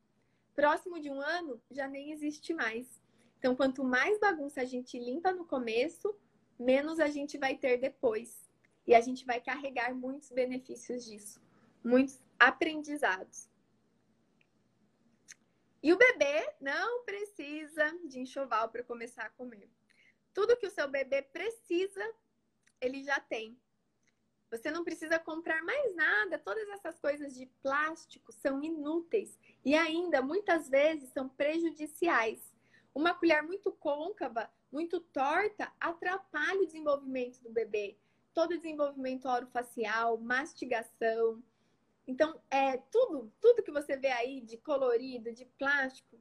[0.54, 3.02] próximo de um ano, já nem existe mais.
[3.40, 6.14] Então, quanto mais bagunça a gente limpa no começo,
[6.60, 8.52] menos a gente vai ter depois.
[8.86, 11.42] E a gente vai carregar muitos benefícios disso,
[11.84, 13.50] muitos aprendizados.
[15.82, 19.70] E o bebê não precisa de enxoval para começar a comer.
[20.34, 22.04] Tudo que o seu bebê precisa,
[22.80, 23.60] ele já tem.
[24.50, 26.38] Você não precisa comprar mais nada.
[26.38, 32.54] Todas essas coisas de plástico são inúteis e ainda muitas vezes são prejudiciais.
[32.94, 37.98] Uma colher muito côncava, muito torta, atrapalha o desenvolvimento do bebê.
[38.34, 41.42] Todo desenvolvimento orofacial, mastigação.
[42.08, 46.20] Então, é tudo, tudo que você vê aí de colorido, de plástico,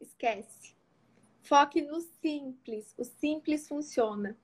[0.00, 0.76] esquece.
[1.42, 2.94] Foque no simples.
[2.96, 4.38] O simples funciona.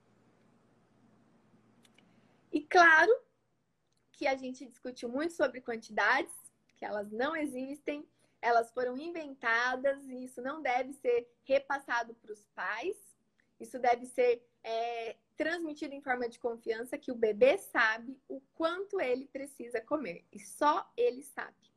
[2.53, 3.13] E claro
[4.13, 6.35] que a gente discutiu muito sobre quantidades,
[6.77, 8.07] que elas não existem,
[8.41, 12.97] elas foram inventadas e isso não deve ser repassado para os pais.
[13.59, 19.01] Isso deve ser é, transmitido em forma de confiança que o bebê sabe o quanto
[19.01, 21.73] ele precisa comer e só ele sabe.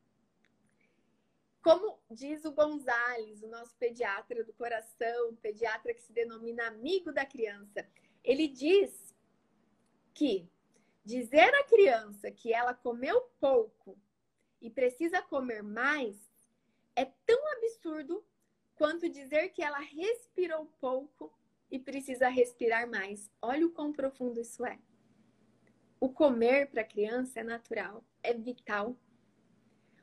[1.62, 7.26] Como diz o Gonzales, o nosso pediatra do coração, pediatra que se denomina amigo da
[7.26, 7.84] criança,
[8.22, 9.14] ele diz
[10.14, 10.48] que
[11.04, 13.98] dizer à criança que ela comeu pouco
[14.60, 16.16] e precisa comer mais
[16.94, 18.24] é tão absurdo
[18.74, 21.36] quanto dizer que ela respirou pouco
[21.70, 23.30] e precisa respirar mais.
[23.40, 24.78] Olha o quão profundo isso é.
[25.98, 28.96] O comer para a criança é natural, é vital.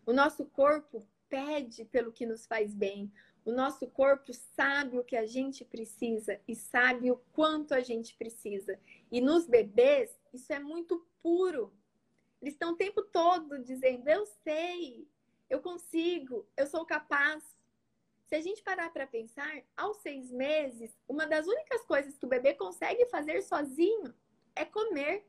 [0.05, 3.11] O nosso corpo pede pelo que nos faz bem.
[3.45, 8.15] O nosso corpo sabe o que a gente precisa e sabe o quanto a gente
[8.15, 8.79] precisa.
[9.11, 11.73] E nos bebês, isso é muito puro.
[12.41, 15.07] Eles estão o tempo todo dizendo: Eu sei,
[15.49, 17.43] eu consigo, eu sou capaz.
[18.25, 22.29] Se a gente parar para pensar, aos seis meses, uma das únicas coisas que o
[22.29, 24.13] bebê consegue fazer sozinho
[24.55, 25.27] é comer.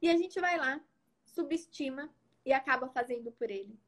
[0.00, 0.80] E a gente vai lá,
[1.24, 2.12] subestima
[2.44, 3.78] e acaba fazendo por ele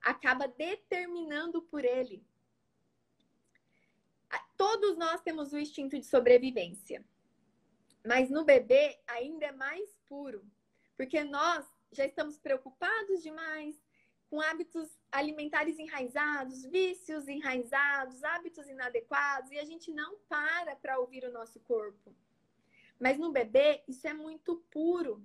[0.00, 2.24] acaba determinando por ele.
[4.56, 7.04] Todos nós temos o instinto de sobrevivência.
[8.04, 10.44] Mas no bebê ainda é mais puro,
[10.96, 13.80] porque nós já estamos preocupados demais
[14.28, 21.24] com hábitos alimentares enraizados, vícios enraizados, hábitos inadequados, e a gente não para para ouvir
[21.24, 22.14] o nosso corpo.
[23.00, 25.22] Mas no bebê, isso é muito puro.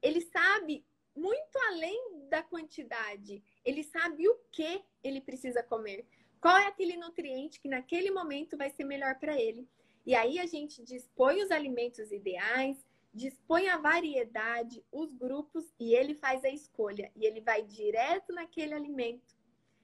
[0.00, 3.42] Ele sabe muito além da quantidade.
[3.64, 6.06] Ele sabe o que ele precisa comer.
[6.40, 9.68] Qual é aquele nutriente que naquele momento vai ser melhor para ele.
[10.06, 12.84] E aí a gente dispõe os alimentos ideais,
[13.14, 17.12] dispõe a variedade, os grupos e ele faz a escolha.
[17.14, 19.36] E ele vai direto naquele alimento,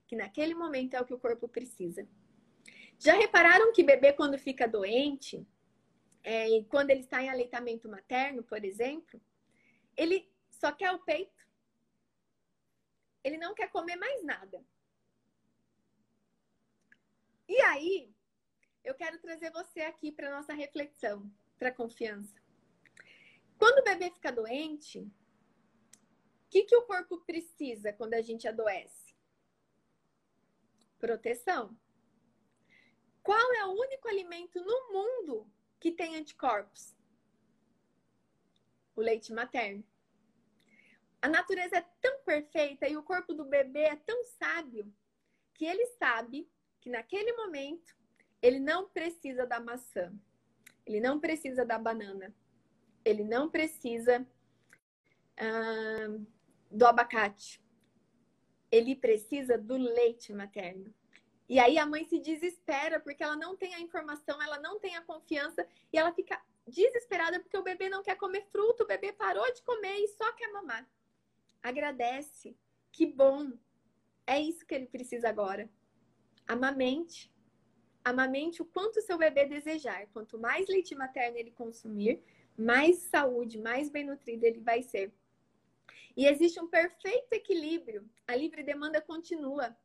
[0.08, 2.06] que naquele momento é o que o corpo precisa.
[2.98, 5.46] Já repararam que bebê, quando fica doente,
[6.24, 9.20] é, e quando ele está em aleitamento materno, por exemplo,
[9.96, 11.40] ele só quer o peito.
[13.22, 14.62] Ele não quer comer mais nada.
[17.48, 18.12] E aí,
[18.82, 22.39] eu quero trazer você aqui para nossa reflexão, para confiança.
[23.60, 25.10] Quando o bebê fica doente, o
[26.48, 29.14] que, que o corpo precisa quando a gente adoece?
[30.98, 31.78] Proteção.
[33.22, 36.96] Qual é o único alimento no mundo que tem anticorpos?
[38.96, 39.84] O leite materno
[41.22, 44.90] a natureza é tão perfeita e o corpo do bebê é tão sábio
[45.52, 46.50] que ele sabe
[46.80, 47.94] que naquele momento
[48.40, 50.10] ele não precisa da maçã,
[50.86, 52.34] ele não precisa da banana,
[53.04, 54.26] ele não precisa
[55.40, 56.26] uh,
[56.70, 57.62] do abacate,
[58.70, 60.94] ele precisa do leite materno.
[61.48, 64.94] E aí a mãe se desespera porque ela não tem a informação, ela não tem
[64.94, 69.12] a confiança e ela fica desesperada porque o bebê não quer comer fruto, o bebê
[69.12, 70.88] parou de comer e só quer mamar.
[71.60, 72.56] Agradece.
[72.92, 73.52] Que bom.
[74.26, 75.68] É isso que ele precisa agora.
[76.46, 77.32] Amamente.
[78.04, 80.06] Amamente o quanto seu bebê desejar.
[80.12, 82.22] Quanto mais leite materno ele consumir,
[82.56, 85.12] mais saúde, mais bem nutrido ele vai ser.
[86.16, 88.08] E existe um perfeito equilíbrio.
[88.26, 89.76] A livre demanda continua.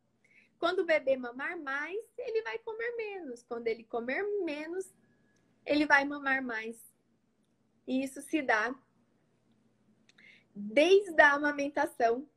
[0.58, 3.44] Quando o bebê mamar mais, ele vai comer menos.
[3.44, 4.94] Quando ele comer menos,
[5.66, 6.94] ele vai mamar mais.
[7.88, 8.76] E isso se dá
[10.56, 12.28] desde a amamentação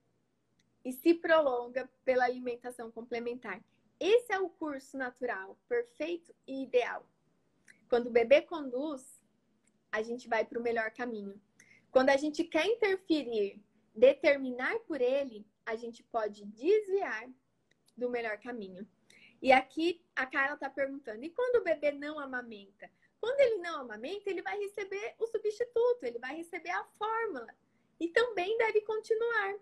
[0.84, 3.62] e se prolonga pela alimentação complementar.
[4.00, 7.06] Esse é o curso natural, perfeito e ideal.
[7.88, 9.17] Quando o bebê conduz,
[9.90, 11.40] a gente vai para o melhor caminho.
[11.90, 13.62] Quando a gente quer interferir,
[13.94, 17.28] determinar por ele, a gente pode desviar
[17.96, 18.86] do melhor caminho.
[19.40, 22.90] E aqui a Carla está perguntando: e quando o bebê não amamenta?
[23.20, 27.48] Quando ele não amamenta, ele vai receber o substituto, ele vai receber a fórmula
[27.98, 29.56] e também deve continuar.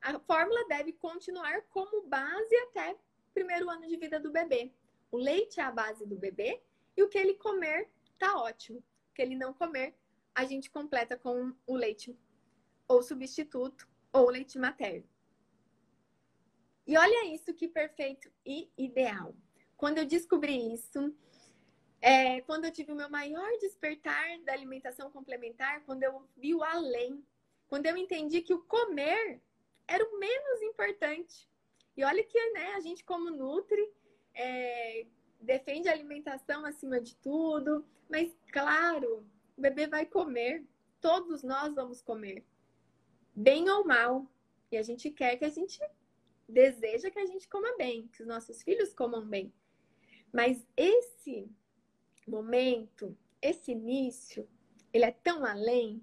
[0.00, 2.98] A fórmula deve continuar como base até o
[3.34, 4.72] primeiro ano de vida do bebê.
[5.10, 6.62] O leite é a base do bebê
[6.96, 8.82] e o que ele comer tá ótimo.
[9.18, 9.96] Que ele não comer,
[10.32, 12.16] a gente completa com o leite
[12.86, 15.08] ou substituto ou leite materno.
[16.86, 19.34] E olha isso que perfeito e ideal.
[19.76, 21.12] quando eu descobri isso,
[22.00, 26.62] é, quando eu tive o meu maior despertar da alimentação complementar, quando eu vi o
[26.62, 27.20] além,
[27.66, 29.42] quando eu entendi que o comer
[29.88, 31.50] era o menos importante.
[31.96, 33.84] E olha que né, a gente, como Nutri,
[34.32, 35.06] é,
[35.40, 40.64] defende a alimentação acima de tudo, mas claro, o bebê vai comer,
[41.00, 42.44] todos nós vamos comer,
[43.34, 44.26] bem ou mal.
[44.70, 45.80] E a gente quer que a gente
[46.48, 49.52] deseja que a gente coma bem, que os nossos filhos comam bem.
[50.32, 51.50] Mas esse
[52.26, 54.48] momento, esse início,
[54.92, 56.02] ele é tão além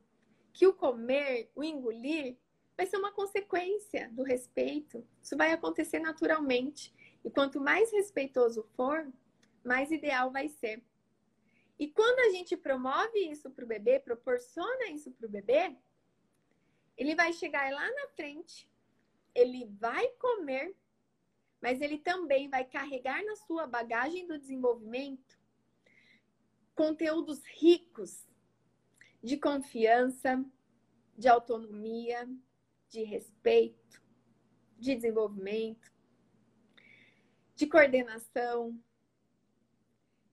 [0.53, 2.38] que o comer, o engolir,
[2.78, 5.06] vai ser uma consequência do respeito.
[5.22, 6.93] Isso vai acontecer naturalmente.
[7.24, 9.08] E quanto mais respeitoso for,
[9.64, 10.82] mais ideal vai ser.
[11.78, 15.76] E quando a gente promove isso para o bebê, proporciona isso para o bebê,
[16.97, 18.69] ele vai chegar lá na frente,
[19.34, 20.76] ele vai comer,
[21.61, 25.38] mas ele também vai carregar na sua bagagem do desenvolvimento
[26.76, 28.28] conteúdos ricos
[29.23, 30.43] de confiança,
[31.17, 32.30] de autonomia,
[32.89, 34.03] de respeito,
[34.78, 35.91] de desenvolvimento,
[37.55, 38.78] de coordenação,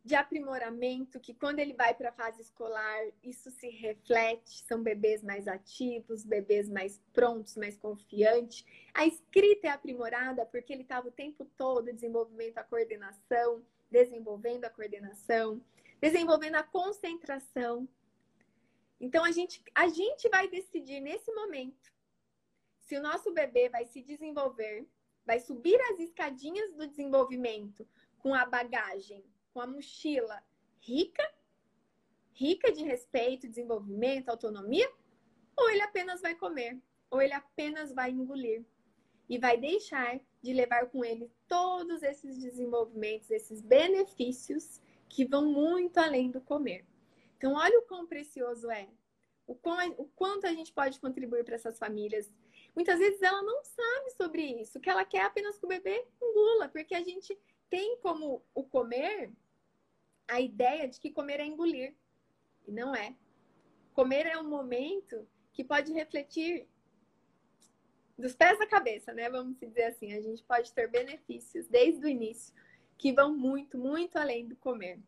[0.05, 5.23] de aprimoramento, que quando ele vai para a fase escolar, isso se reflete, são bebês
[5.23, 8.65] mais ativos, bebês mais prontos, mais confiantes.
[8.93, 14.71] A escrita é aprimorada porque ele estava o tempo todo desenvolvendo a coordenação, desenvolvendo a
[14.71, 15.63] coordenação,
[16.01, 17.89] desenvolvendo a concentração.
[19.01, 21.93] Então a gente, a gente vai decidir nesse momento
[22.81, 24.85] se o nosso bebê vai se desenvolver,
[25.25, 27.87] vai subir as escadinhas do desenvolvimento
[28.19, 30.43] com a bagagem com a mochila
[30.81, 31.23] rica,
[32.33, 34.91] rica de respeito, desenvolvimento, autonomia,
[35.57, 36.81] ou ele apenas vai comer,
[37.11, 38.65] ou ele apenas vai engolir
[39.29, 45.99] e vai deixar de levar com ele todos esses desenvolvimentos, esses benefícios que vão muito
[45.99, 46.85] além do comer.
[47.37, 48.89] Então, olha o quão precioso é,
[49.47, 52.33] o, quão, o quanto a gente pode contribuir para essas famílias.
[52.75, 56.69] Muitas vezes ela não sabe sobre isso, que ela quer apenas que o bebê engula,
[56.69, 57.39] porque a gente
[57.69, 59.33] tem como o comer
[60.29, 61.95] a ideia de que comer é engolir.
[62.67, 63.17] E não é.
[63.93, 66.67] Comer é um momento que pode refletir
[68.17, 69.29] dos pés à cabeça, né?
[69.29, 70.13] Vamos dizer assim.
[70.13, 72.55] A gente pode ter benefícios desde o início
[72.97, 75.01] que vão muito, muito além do comer.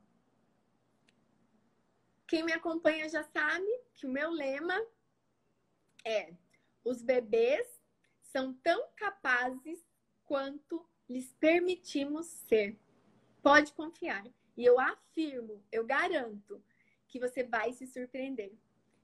[2.27, 4.75] Quem me acompanha já sabe que o meu lema
[6.05, 6.35] é:
[6.85, 7.81] os bebês
[8.21, 9.85] são tão capazes
[10.25, 12.79] quanto lhes permitimos ser.
[13.43, 14.25] Pode confiar.
[14.57, 16.62] E eu afirmo, eu garanto
[17.09, 18.52] que você vai se surpreender.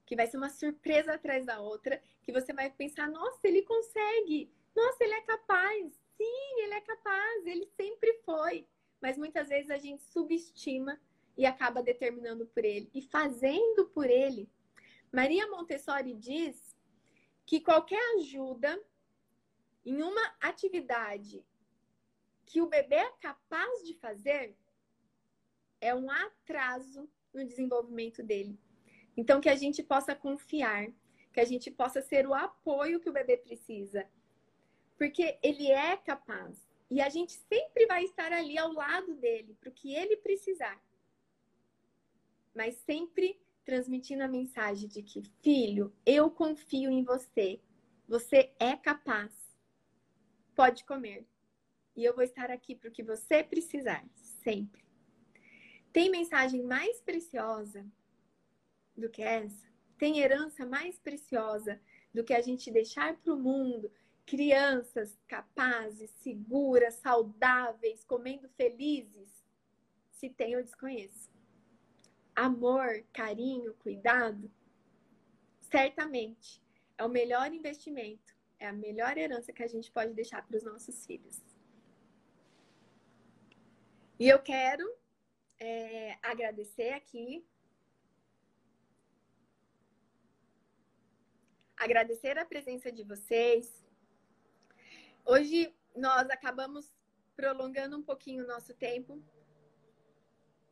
[0.05, 4.51] Que vai ser uma surpresa atrás da outra, que você vai pensar: nossa, ele consegue,
[4.75, 5.93] nossa, ele é capaz.
[6.17, 8.67] Sim, ele é capaz, ele sempre foi.
[9.01, 10.99] Mas muitas vezes a gente subestima
[11.37, 14.49] e acaba determinando por ele e fazendo por ele.
[15.11, 16.75] Maria Montessori diz
[17.45, 18.81] que qualquer ajuda
[19.85, 21.43] em uma atividade
[22.45, 24.55] que o bebê é capaz de fazer
[25.81, 28.57] é um atraso no desenvolvimento dele.
[29.17, 30.87] Então, que a gente possa confiar,
[31.33, 34.07] que a gente possa ser o apoio que o bebê precisa.
[34.97, 36.69] Porque ele é capaz.
[36.89, 40.81] E a gente sempre vai estar ali ao lado dele, para o que ele precisar.
[42.53, 47.61] Mas sempre transmitindo a mensagem de que, filho, eu confio em você.
[48.07, 49.31] Você é capaz.
[50.53, 51.25] Pode comer.
[51.95, 54.05] E eu vou estar aqui para o que você precisar,
[54.43, 54.90] sempre.
[55.91, 57.85] Tem mensagem mais preciosa
[58.95, 59.69] do que essa?
[59.97, 61.79] Tem herança mais preciosa
[62.13, 63.91] do que a gente deixar para o mundo
[64.25, 69.43] crianças capazes, seguras, saudáveis, comendo felizes?
[70.11, 71.29] Se tem, eu desconheço.
[72.33, 74.49] Amor, carinho, cuidado,
[75.69, 76.61] certamente
[76.97, 80.63] é o melhor investimento, é a melhor herança que a gente pode deixar para os
[80.63, 81.41] nossos filhos.
[84.17, 85.00] E eu quero
[85.61, 87.45] é, agradecer aqui.
[91.77, 93.85] Agradecer a presença de vocês.
[95.23, 96.91] Hoje nós acabamos
[97.35, 99.21] prolongando um pouquinho o nosso tempo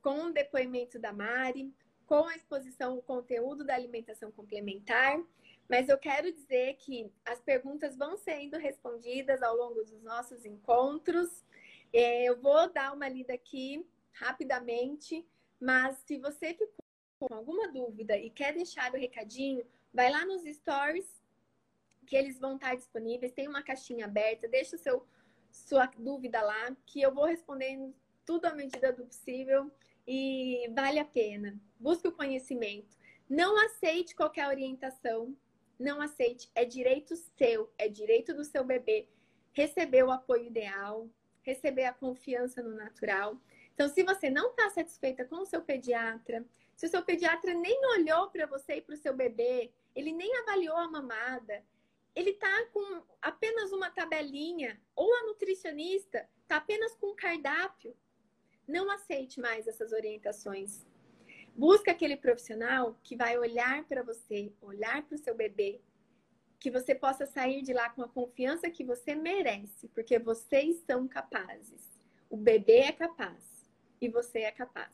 [0.01, 1.71] com o depoimento da Mari,
[2.07, 5.23] com a exposição, o conteúdo da alimentação complementar.
[5.69, 11.45] Mas eu quero dizer que as perguntas vão sendo respondidas ao longo dos nossos encontros.
[11.93, 15.27] É, eu vou dar uma lida aqui rapidamente,
[15.59, 16.83] mas se você ficou
[17.19, 21.21] com alguma dúvida e quer deixar o recadinho, vai lá nos stories
[22.05, 23.31] que eles vão estar disponíveis.
[23.31, 25.05] Tem uma caixinha aberta, deixa o seu,
[25.51, 27.93] sua dúvida lá, que eu vou respondendo
[28.25, 29.71] tudo à medida do possível
[30.07, 31.59] e vale a pena.
[31.79, 32.97] Busque o conhecimento.
[33.29, 35.35] Não aceite qualquer orientação.
[35.77, 36.49] Não aceite.
[36.55, 39.07] É direito seu, é direito do seu bebê
[39.53, 41.09] receber o apoio ideal,
[41.41, 43.37] receber a confiança no natural.
[43.79, 47.79] Então, se você não está satisfeita com o seu pediatra, se o seu pediatra nem
[47.95, 51.63] olhou para você e para o seu bebê, ele nem avaliou a mamada,
[52.13, 57.95] ele está com apenas uma tabelinha, ou a nutricionista está apenas com um cardápio,
[58.67, 60.85] não aceite mais essas orientações.
[61.55, 65.79] Busque aquele profissional que vai olhar para você, olhar para o seu bebê,
[66.59, 71.07] que você possa sair de lá com a confiança que você merece, porque vocês são
[71.07, 71.89] capazes.
[72.29, 73.58] O bebê é capaz
[74.01, 74.91] e você é capaz.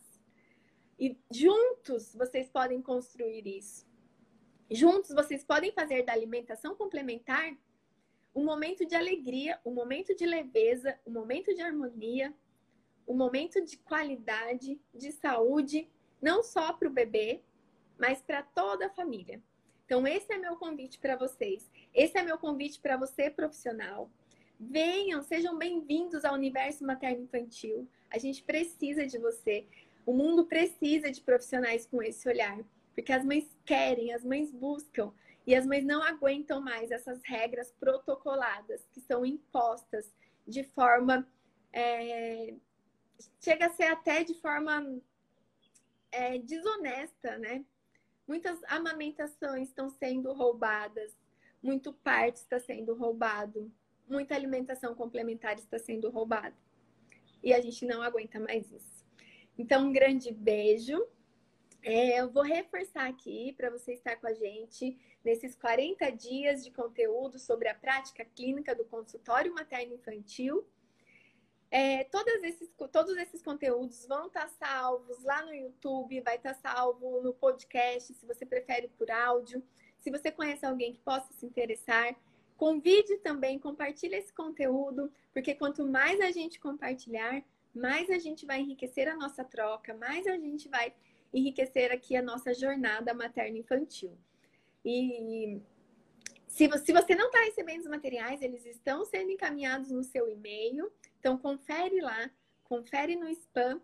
[0.99, 3.85] E juntos vocês podem construir isso.
[4.69, 7.55] Juntos vocês podem fazer da alimentação complementar
[8.33, 12.33] um momento de alegria, um momento de leveza, um momento de harmonia,
[13.07, 15.89] um momento de qualidade, de saúde,
[16.21, 17.41] não só para o bebê,
[17.97, 19.41] mas para toda a família.
[19.85, 21.69] Então, esse é meu convite para vocês.
[21.93, 24.09] Esse é meu convite para você, profissional.
[24.57, 27.89] Venham, sejam bem-vindos ao universo materno-infantil.
[28.09, 29.67] A gente precisa de você.
[30.05, 32.57] O mundo precisa de profissionais com esse olhar,
[32.93, 35.11] porque as mães querem, as mães buscam
[35.45, 40.09] e as mães não aguentam mais essas regras protocoladas que são impostas
[40.47, 41.27] de forma.
[41.73, 42.53] É,
[43.41, 45.01] chega a ser até de forma
[46.13, 47.65] é, desonesta, né?
[48.25, 51.13] Muitas amamentações estão sendo roubadas,
[51.61, 53.69] muito parto está sendo roubado,
[54.07, 56.55] muita alimentação complementar está sendo roubada.
[57.43, 59.05] E a gente não aguenta mais isso.
[59.57, 61.05] Então, um grande beijo.
[61.81, 66.71] É, eu vou reforçar aqui para você estar com a gente nesses 40 dias de
[66.71, 70.67] conteúdo sobre a prática clínica do consultório materno-infantil.
[71.69, 77.21] É, todos, esses, todos esses conteúdos vão estar salvos lá no YouTube, vai estar salvo
[77.21, 79.63] no podcast, se você prefere por áudio.
[79.99, 82.15] Se você conhece alguém que possa se interessar,
[82.57, 87.43] convide também, compartilhe esse conteúdo, porque quanto mais a gente compartilhar,
[87.73, 90.93] mais a gente vai enriquecer a nossa troca, mais a gente vai
[91.33, 94.17] enriquecer aqui a nossa jornada materno-infantil.
[94.83, 95.59] E
[96.47, 100.89] se você não está recebendo os materiais, eles estão sendo encaminhados no seu e-mail.
[101.19, 102.31] Então, confere lá,
[102.63, 103.81] confere no spam.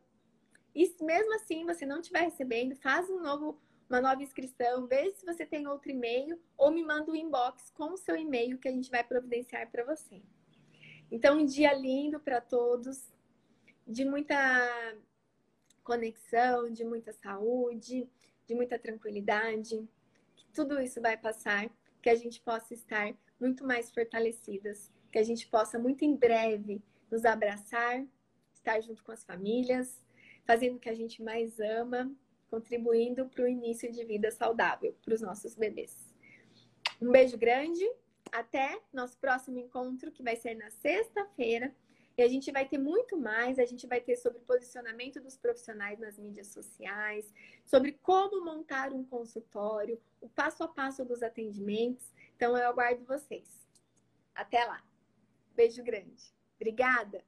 [0.74, 3.60] E se mesmo assim você não estiver recebendo, faz um novo,
[3.92, 7.92] uma nova inscrição, veja se você tem outro e-mail ou me manda um inbox com
[7.92, 10.22] o seu e-mail que a gente vai providenciar para você.
[11.12, 13.12] Então, um dia lindo para todos
[13.86, 14.36] de muita
[15.84, 18.10] conexão, de muita saúde,
[18.48, 19.86] de muita tranquilidade,
[20.38, 21.70] que tudo isso vai passar,
[22.02, 26.82] que a gente possa estar muito mais fortalecidas, que a gente possa muito em breve
[27.12, 28.06] nos abraçar,
[28.54, 30.02] estar junto com as famílias,
[30.46, 32.10] fazendo o que a gente mais ama,
[32.52, 36.14] contribuindo para o início de vida saudável para os nossos bebês.
[37.02, 37.90] Um beijo grande,
[38.32, 41.74] até nosso próximo encontro, que vai ser na sexta-feira
[42.18, 45.98] e a gente vai ter muito mais, a gente vai ter sobre posicionamento dos profissionais
[45.98, 47.34] nas mídias sociais,
[47.66, 52.14] sobre como montar um consultório, o passo a passo dos atendimentos.
[52.36, 53.48] Então eu aguardo vocês.
[54.36, 54.84] Até lá.
[55.56, 56.36] Beijo grande.
[56.58, 57.24] Obrigada.